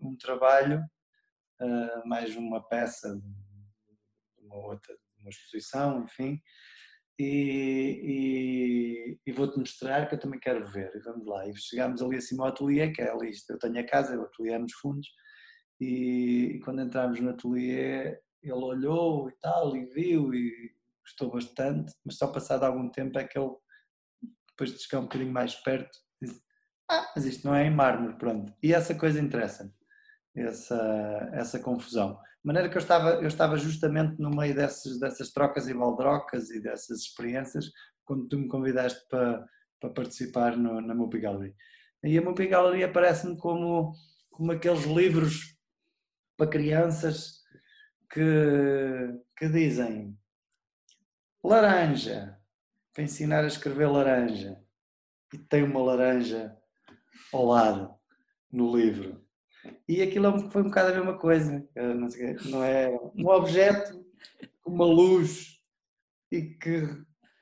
um 0.00 0.16
trabalho, 0.16 0.82
ah, 1.60 2.02
mais 2.06 2.34
uma 2.34 2.66
peça, 2.66 3.20
uma 4.38 4.56
outra, 4.56 4.96
uma 5.20 5.28
exposição, 5.28 6.04
enfim, 6.04 6.40
e, 7.18 8.00
e, 9.16 9.30
e 9.30 9.32
vou-te 9.32 9.58
mostrar 9.58 10.08
que 10.08 10.14
eu 10.14 10.18
também 10.18 10.40
quero 10.40 10.66
ver, 10.66 10.90
e 10.96 11.00
vamos 11.00 11.26
lá, 11.26 11.46
e 11.46 11.54
chegámos 11.54 12.00
ali 12.00 12.16
acima 12.16 12.44
ao 12.44 12.48
ateliê, 12.48 12.90
que 12.90 13.02
é 13.02 13.10
ali, 13.10 13.32
eu 13.50 13.58
tenho 13.58 13.78
a 13.78 13.86
casa, 13.86 14.18
o 14.18 14.22
ateliê 14.22 14.54
é 14.54 14.58
nos 14.58 14.72
fundos, 14.72 15.08
e, 15.78 16.52
e 16.54 16.60
quando 16.60 16.80
entramos 16.80 17.20
no 17.20 17.30
ateliê 17.30 18.18
ele 18.42 18.52
olhou 18.52 19.28
e 19.28 19.32
tal, 19.40 19.76
e 19.76 19.84
viu 19.86 20.34
e 20.34 20.72
gostou 21.02 21.30
bastante, 21.30 21.92
mas 22.04 22.16
só 22.16 22.26
passado 22.28 22.64
algum 22.64 22.88
tempo 22.90 23.18
é 23.18 23.24
que 23.24 23.38
ele, 23.38 23.50
depois 24.54 24.72
de 24.72 24.82
chegar 24.82 25.00
um 25.00 25.04
bocadinho 25.04 25.32
mais 25.32 25.54
perto, 25.56 25.98
disse, 26.22 26.40
ah, 26.88 27.12
mas 27.14 27.24
isto 27.24 27.46
não 27.46 27.54
é 27.54 27.66
em 27.66 27.74
mármore, 27.74 28.16
pronto. 28.16 28.52
E 28.62 28.72
essa 28.72 28.94
coisa 28.94 29.20
interessa-me, 29.20 29.72
essa, 30.34 31.30
essa 31.32 31.58
confusão. 31.58 32.14
De 32.14 32.46
maneira 32.46 32.68
que 32.68 32.76
eu 32.76 32.82
estava, 32.82 33.14
eu 33.14 33.26
estava 33.26 33.56
justamente 33.56 34.20
no 34.20 34.30
meio 34.30 34.54
dessas, 34.54 35.00
dessas 35.00 35.32
trocas 35.32 35.66
e 35.66 35.74
baldrocas 35.74 36.50
e 36.50 36.60
dessas 36.60 37.00
experiências, 37.00 37.70
quando 38.04 38.28
tu 38.28 38.38
me 38.38 38.48
convidaste 38.48 39.00
para, 39.08 39.44
para 39.80 39.90
participar 39.90 40.56
no, 40.56 40.80
na 40.80 40.94
Mupi 40.94 41.18
Gallery. 41.18 41.54
E 42.02 42.16
a 42.16 42.22
Mupi 42.22 42.46
Gallery 42.46 42.84
aparece-me 42.84 43.36
como, 43.38 43.92
como 44.30 44.52
aqueles 44.52 44.84
livros 44.84 45.56
para 46.36 46.50
crianças 46.50 47.42
que, 48.12 49.20
que 49.36 49.48
dizem 49.48 50.16
laranja, 51.42 52.38
para 52.94 53.02
ensinar 53.02 53.42
a 53.42 53.48
escrever 53.48 53.90
laranja, 53.90 54.56
e 55.32 55.38
tem 55.38 55.64
uma 55.64 55.82
laranja 55.82 56.56
ao 57.32 57.44
lado 57.44 57.92
no 58.50 58.74
livro. 58.74 59.20
E 59.88 60.00
aquilo 60.00 60.28
é 60.28 60.50
foi 60.50 60.62
um 60.62 60.66
bocado 60.66 60.92
a 60.92 60.94
mesma 60.94 61.18
coisa, 61.18 61.68
não, 61.74 62.08
sei, 62.08 62.34
não 62.46 62.62
é 62.62 62.88
um 63.16 63.26
objeto 63.26 64.04
com 64.62 64.70
uma 64.70 64.86
luz 64.86 65.60
e 66.30 66.42
que, 66.42 66.88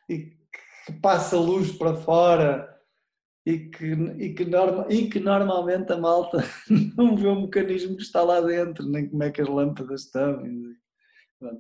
e 0.09 0.19
que 0.87 0.93
passa 1.01 1.37
luz 1.37 1.73
para 1.73 1.95
fora 1.95 2.73
e 3.45 3.59
que, 3.59 3.93
e, 3.93 4.35
que 4.35 4.45
norma, 4.45 4.87
e 4.89 5.09
que 5.09 5.21
normalmente 5.21 5.93
a 5.93 5.99
malta 5.99 6.39
não 6.97 7.17
vê 7.17 7.27
o 7.27 7.41
mecanismo 7.41 7.97
que 7.97 8.03
está 8.03 8.23
lá 8.23 8.41
dentro, 8.41 8.89
nem 8.89 9.09
como 9.09 9.23
é 9.23 9.31
que 9.31 9.43
as 9.43 9.49
lâmpadas 9.49 10.03
estão. 10.03 10.43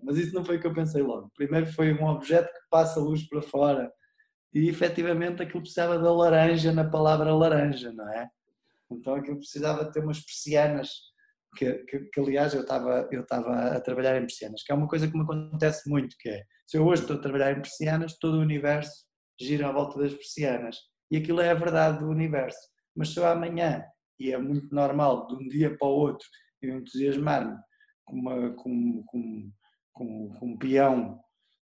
Mas 0.03 0.19
isso 0.19 0.35
não 0.35 0.45
foi 0.45 0.57
o 0.57 0.61
que 0.61 0.67
eu 0.67 0.75
pensei 0.75 1.03
logo. 1.03 1.31
Primeiro 1.35 1.67
foi 1.67 1.93
um 1.93 2.07
objeto 2.07 2.47
que 2.47 2.69
passa 2.71 3.01
luz 3.01 3.27
para 3.29 3.43
fora 3.43 3.93
e 4.55 4.69
efetivamente 4.69 5.43
aquilo 5.43 5.63
precisava 5.63 5.99
da 5.99 6.13
laranja 6.13 6.73
na 6.73 6.89
palavra 6.89 7.35
laranja, 7.35 7.93
não 7.93 8.09
é? 8.09 8.29
Então 8.91 9.15
aquilo 9.15 9.39
precisava 9.39 9.91
ter 9.91 10.01
umas 10.01 10.21
persianas, 10.21 10.91
que, 11.57 11.73
que, 11.85 12.01
que 12.01 12.21
aliás 12.21 12.55
eu 12.55 12.63
estava, 12.63 13.09
eu 13.11 13.23
estava 13.23 13.77
a 13.77 13.81
trabalhar 13.81 14.17
em 14.17 14.27
persianas, 14.27 14.63
que 14.63 14.73
é 14.73 14.75
uma 14.75 14.89
coisa 14.89 15.09
que 15.09 15.17
me 15.17 15.23
acontece 15.23 15.89
muito, 15.89 16.17
que 16.19 16.29
é, 16.29 16.43
se 16.67 16.77
eu 16.77 16.87
hoje 16.87 17.03
estou 17.03 17.17
a 17.17 17.21
trabalhar 17.21 17.53
em 17.53 17.63
persianas, 17.63 18.19
todo 18.19 18.37
o 18.37 18.43
universo 18.43 19.07
gira 19.41 19.69
à 19.69 19.73
volta 19.73 19.99
das 19.99 20.13
persianas. 20.13 20.77
E 21.11 21.17
aquilo 21.17 21.41
é 21.41 21.51
a 21.51 21.55
verdade 21.55 21.99
do 21.99 22.09
universo. 22.09 22.59
Mas 22.97 23.13
se 23.13 23.19
eu 23.19 23.27
amanhã, 23.27 23.85
e 24.19 24.33
é 24.33 24.39
muito 24.39 24.75
normal, 24.75 25.27
de 25.27 25.35
um 25.35 25.49
dia 25.49 25.77
para 25.77 25.89
o 25.89 25.91
outro, 25.91 26.27
eu 26.61 26.79
entusiasmar-me 26.79 27.57
com, 28.05 28.17
uma, 28.17 28.51
com, 28.55 29.03
com, 29.07 29.51
com, 29.93 30.31
um 30.43 30.57
peão 30.57 31.21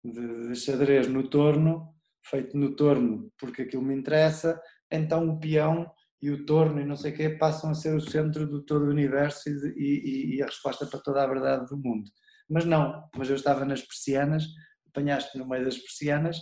de, 0.04 0.50
de 0.50 0.56
xadrez 0.56 1.08
no 1.08 1.28
torno, 1.28 1.94
feito 2.24 2.58
no 2.58 2.76
torno 2.76 3.32
porque 3.40 3.64
aquilo 3.64 3.84
me 3.84 3.96
interessa, 3.96 4.60
então 4.92 5.30
o 5.30 5.40
peão 5.40 5.90
e 6.22 6.30
o 6.32 6.46
torno 6.46 6.82
e 6.82 6.86
não 6.86 6.96
sei 6.96 7.14
o 7.14 7.16
quê 7.16 7.30
passam 7.30 7.72
a 7.72 7.74
ser 7.74 7.96
o 7.96 8.02
centro 8.02 8.46
do 8.46 8.64
todo 8.64 8.86
o 8.86 8.90
universo 8.90 9.50
e, 9.50 9.74
e, 9.78 10.36
e, 10.36 10.42
a 10.42 10.46
resposta 10.46 10.86
para 10.86 11.00
toda 11.00 11.24
a 11.24 11.28
verdade 11.28 11.66
do 11.68 11.78
mundo. 11.78 12.10
Mas 12.50 12.66
não, 12.66 13.08
mas 13.16 13.30
eu 13.30 13.36
estava 13.36 13.64
nas 13.64 13.82
persianas, 13.82 14.46
apanhaste 14.90 15.38
no 15.38 15.48
meio 15.48 15.64
das 15.64 15.78
persianas 15.78 16.38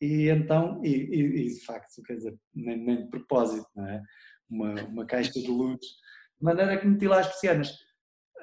e 0.00 0.28
então, 0.28 0.80
e, 0.84 0.88
e 0.88 1.54
de 1.54 1.64
facto, 1.64 2.02
quer 2.02 2.16
dizer, 2.16 2.36
nem, 2.54 2.76
nem 2.76 3.04
de 3.04 3.10
propósito, 3.10 3.66
não 3.74 3.86
é? 3.86 4.02
Uma, 4.50 4.74
uma 4.84 5.06
caixa 5.06 5.32
de 5.32 5.46
luz, 5.46 5.80
de 5.80 6.44
maneira 6.44 6.76
que 6.76 6.86
meti 6.86 7.06
lá 7.06 7.20
as 7.20 7.28
persianas. 7.28 7.72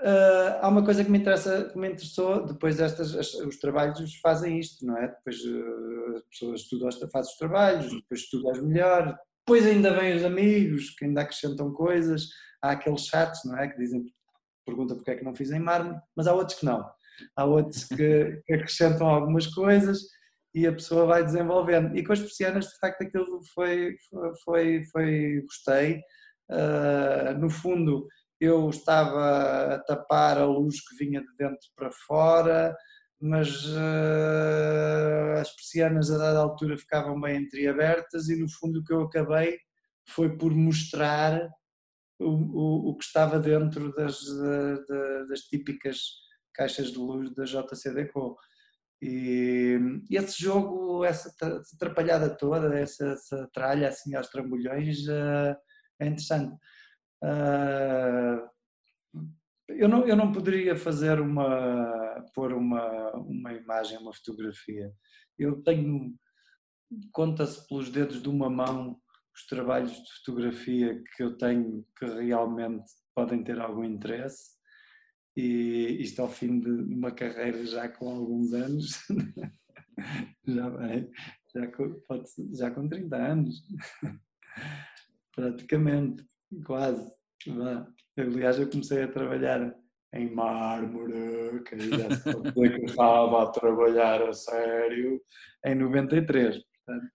Uh, 0.01 0.57
há 0.61 0.67
uma 0.67 0.83
coisa 0.83 1.05
que 1.05 1.11
me, 1.11 1.19
interessa, 1.19 1.69
que 1.71 1.77
me 1.77 1.89
interessou, 1.89 2.43
depois 2.43 2.79
estas, 2.79 3.15
as, 3.15 3.35
os 3.35 3.57
trabalhos 3.59 4.15
fazem 4.15 4.59
isto, 4.59 4.83
não 4.83 4.97
é? 4.97 5.07
Depois 5.09 5.37
uh, 5.45 6.15
as 6.15 6.23
pessoas 6.23 6.61
estudam, 6.61 6.89
fazem 7.11 7.31
os 7.31 7.37
trabalhos, 7.37 7.93
depois 7.93 8.21
estudam 8.21 8.63
melhor, 8.63 9.15
depois 9.45 9.67
ainda 9.67 9.93
vêm 9.93 10.15
os 10.15 10.23
amigos 10.23 10.89
que 10.91 11.05
ainda 11.05 11.21
acrescentam 11.21 11.71
coisas, 11.71 12.29
há 12.63 12.71
aqueles 12.71 13.05
chats, 13.05 13.41
não 13.45 13.57
é? 13.59 13.67
Que 13.67 13.77
dizem, 13.77 14.03
pergunta 14.65 14.95
porque 14.95 15.11
é 15.11 15.15
que 15.17 15.23
não 15.23 15.35
fiz 15.35 15.51
em 15.51 15.59
mármore, 15.59 15.99
mas 16.15 16.25
há 16.25 16.33
outros 16.33 16.57
que 16.57 16.65
não. 16.65 16.83
Há 17.35 17.45
outros 17.45 17.83
que, 17.89 18.41
acrescentam 18.51 19.07
algumas 19.07 19.45
coisas 19.45 19.99
e 20.55 20.65
a 20.65 20.73
pessoa 20.73 21.05
vai 21.05 21.23
desenvolvendo. 21.23 21.95
E 21.95 22.03
com 22.03 22.13
as 22.13 22.19
persianas, 22.19 22.65
de 22.65 22.79
facto, 22.79 23.03
aquilo 23.03 23.39
foi, 23.53 23.95
foi, 24.43 24.83
foi 24.91 25.41
gostei. 25.41 26.01
Uh, 26.49 27.37
no 27.39 27.49
fundo, 27.49 28.07
eu 28.41 28.69
estava 28.69 29.75
a 29.75 29.79
tapar 29.79 30.39
a 30.39 30.45
luz 30.45 30.81
que 30.81 30.95
vinha 30.97 31.21
de 31.21 31.27
dentro 31.37 31.69
para 31.75 31.91
fora, 31.91 32.75
mas 33.21 33.67
uh, 33.67 35.39
as 35.39 35.55
persianas 35.55 36.09
a 36.09 36.17
dada 36.17 36.39
altura 36.39 36.75
ficavam 36.75 37.21
bem 37.21 37.43
entreabertas 37.43 38.29
e 38.29 38.35
no 38.35 38.49
fundo 38.49 38.79
o 38.79 38.83
que 38.83 38.91
eu 38.91 39.03
acabei 39.03 39.59
foi 40.09 40.35
por 40.35 40.51
mostrar 40.55 41.47
o, 42.19 42.29
o, 42.29 42.89
o 42.89 42.97
que 42.97 43.05
estava 43.05 43.39
dentro 43.39 43.93
das, 43.93 44.17
de, 44.19 45.27
das 45.29 45.41
típicas 45.41 45.99
caixas 46.53 46.91
de 46.91 46.97
luz 46.97 47.33
da 47.35 47.45
JCDecO. 47.45 48.35
E, 49.01 49.79
e 50.09 50.17
esse 50.17 50.41
jogo, 50.41 51.03
essa 51.03 51.31
atrapalhada 51.73 52.29
toda, 52.29 52.77
essa, 52.77 53.13
essa 53.13 53.49
tralha 53.53 53.87
assim 53.87 54.15
aos 54.15 54.29
trambolhões, 54.29 55.07
uh, 55.07 55.55
é 55.99 56.07
interessante. 56.07 56.55
Uh, 57.23 58.20
eu, 59.81 59.89
não, 59.89 60.07
eu 60.07 60.15
não 60.15 60.31
poderia 60.31 60.75
fazer 60.75 61.19
uma, 61.19 62.23
pôr 62.33 62.53
uma, 62.53 63.11
uma 63.15 63.53
imagem, 63.53 63.97
uma 63.97 64.13
fotografia. 64.13 64.93
Eu 65.37 65.61
tenho, 65.63 66.13
conta-se 67.11 67.67
pelos 67.67 67.89
dedos 67.89 68.21
de 68.21 68.29
uma 68.29 68.49
mão 68.49 68.99
os 69.33 69.45
trabalhos 69.47 69.91
de 69.91 70.13
fotografia 70.19 71.01
que 71.15 71.23
eu 71.23 71.37
tenho 71.37 71.85
que 71.97 72.05
realmente 72.05 72.83
podem 73.15 73.43
ter 73.43 73.59
algum 73.59 73.83
interesse 73.83 74.51
e 75.35 75.97
isto 76.01 76.21
ao 76.21 76.29
fim 76.29 76.59
de 76.59 76.69
uma 76.69 77.11
carreira 77.11 77.65
já 77.65 77.87
com 77.87 78.09
alguns 78.09 78.53
anos, 78.53 78.89
já 80.45 80.69
bem, 80.69 81.09
já 81.55 81.67
com, 81.71 81.93
pode, 82.07 82.29
já 82.53 82.69
com 82.69 82.87
30 82.87 83.15
anos, 83.15 83.65
praticamente 85.33 86.23
quase. 86.65 87.09
Aliás, 88.17 88.59
eu 88.59 88.69
comecei 88.69 89.03
a 89.03 89.11
trabalhar 89.11 89.73
em 90.13 90.33
mármore, 90.33 91.63
que 91.63 91.79
já 91.79 92.09
se 92.15 92.85
estava 92.85 93.43
a 93.43 93.51
trabalhar 93.51 94.21
a 94.23 94.33
sério, 94.33 95.21
em 95.65 95.75
93, 95.75 96.57
portanto, 96.57 97.11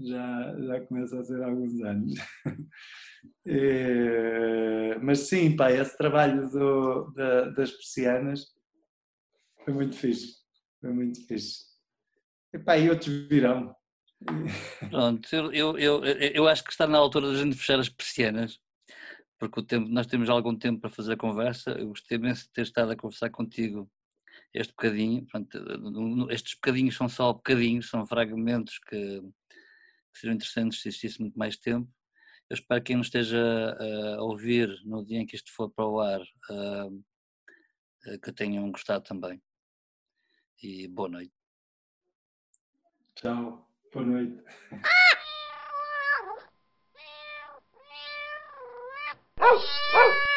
já, 0.00 0.56
já 0.60 0.80
começa 0.86 1.18
a 1.18 1.24
ser 1.24 1.42
há 1.42 1.46
alguns 1.46 1.80
anos. 1.82 2.14
E, 3.46 4.98
mas 5.00 5.20
sim, 5.20 5.54
pá, 5.54 5.70
esse 5.70 5.96
trabalho 5.96 6.50
do, 6.50 7.12
da, 7.12 7.50
das 7.50 7.70
persianas 7.70 8.46
foi 9.64 9.72
muito 9.74 9.96
fixe, 9.96 10.38
foi 10.80 10.92
muito 10.92 11.24
fixe. 11.26 11.58
E, 12.52 12.58
pá, 12.58 12.76
e 12.76 12.90
outros 12.90 13.28
virão. 13.28 13.74
Pronto, 14.90 15.28
eu, 15.52 15.78
eu, 15.78 16.04
eu 16.04 16.48
acho 16.48 16.64
que 16.64 16.70
está 16.70 16.86
na 16.86 16.98
altura 16.98 17.30
da 17.30 17.38
gente 17.38 17.56
fechar 17.56 17.78
as 17.78 17.88
persianas, 17.88 18.60
porque 19.42 19.58
o 19.58 19.62
tempo, 19.64 19.88
nós 19.88 20.06
temos 20.06 20.30
algum 20.30 20.56
tempo 20.56 20.82
para 20.82 20.90
fazer 20.90 21.14
a 21.14 21.16
conversa. 21.16 21.72
Eu 21.72 21.88
gostei 21.88 22.16
imenso 22.16 22.44
de 22.44 22.52
ter 22.52 22.62
estado 22.62 22.92
a 22.92 22.96
conversar 22.96 23.28
contigo 23.28 23.90
este 24.54 24.70
bocadinho. 24.70 25.26
Pronto, 25.26 26.30
estes 26.30 26.54
bocadinhos 26.54 26.94
são 26.94 27.08
só 27.08 27.32
bocadinhos, 27.32 27.90
são 27.90 28.06
fragmentos 28.06 28.78
que, 28.78 29.20
que 29.20 30.18
seriam 30.20 30.36
interessantes 30.36 30.80
se 30.80 30.86
existisse 30.86 31.20
muito 31.20 31.36
mais 31.36 31.56
tempo. 31.56 31.90
Eu 32.48 32.54
espero 32.54 32.80
que 32.80 32.86
quem 32.86 32.96
nos 32.96 33.08
esteja 33.08 33.76
a 34.16 34.22
ouvir 34.22 34.80
no 34.84 35.04
dia 35.04 35.18
em 35.18 35.26
que 35.26 35.34
isto 35.34 35.52
for 35.52 35.68
para 35.68 35.88
o 35.88 35.98
ar 35.98 36.20
que 38.22 38.32
tenham 38.32 38.70
gostado 38.70 39.02
também. 39.02 39.42
E 40.62 40.86
boa 40.86 41.08
noite. 41.08 41.34
Tchau, 43.16 43.68
boa 43.92 44.06
noite. 44.06 44.40
Oh, 49.40 49.64
oh. 49.94 50.31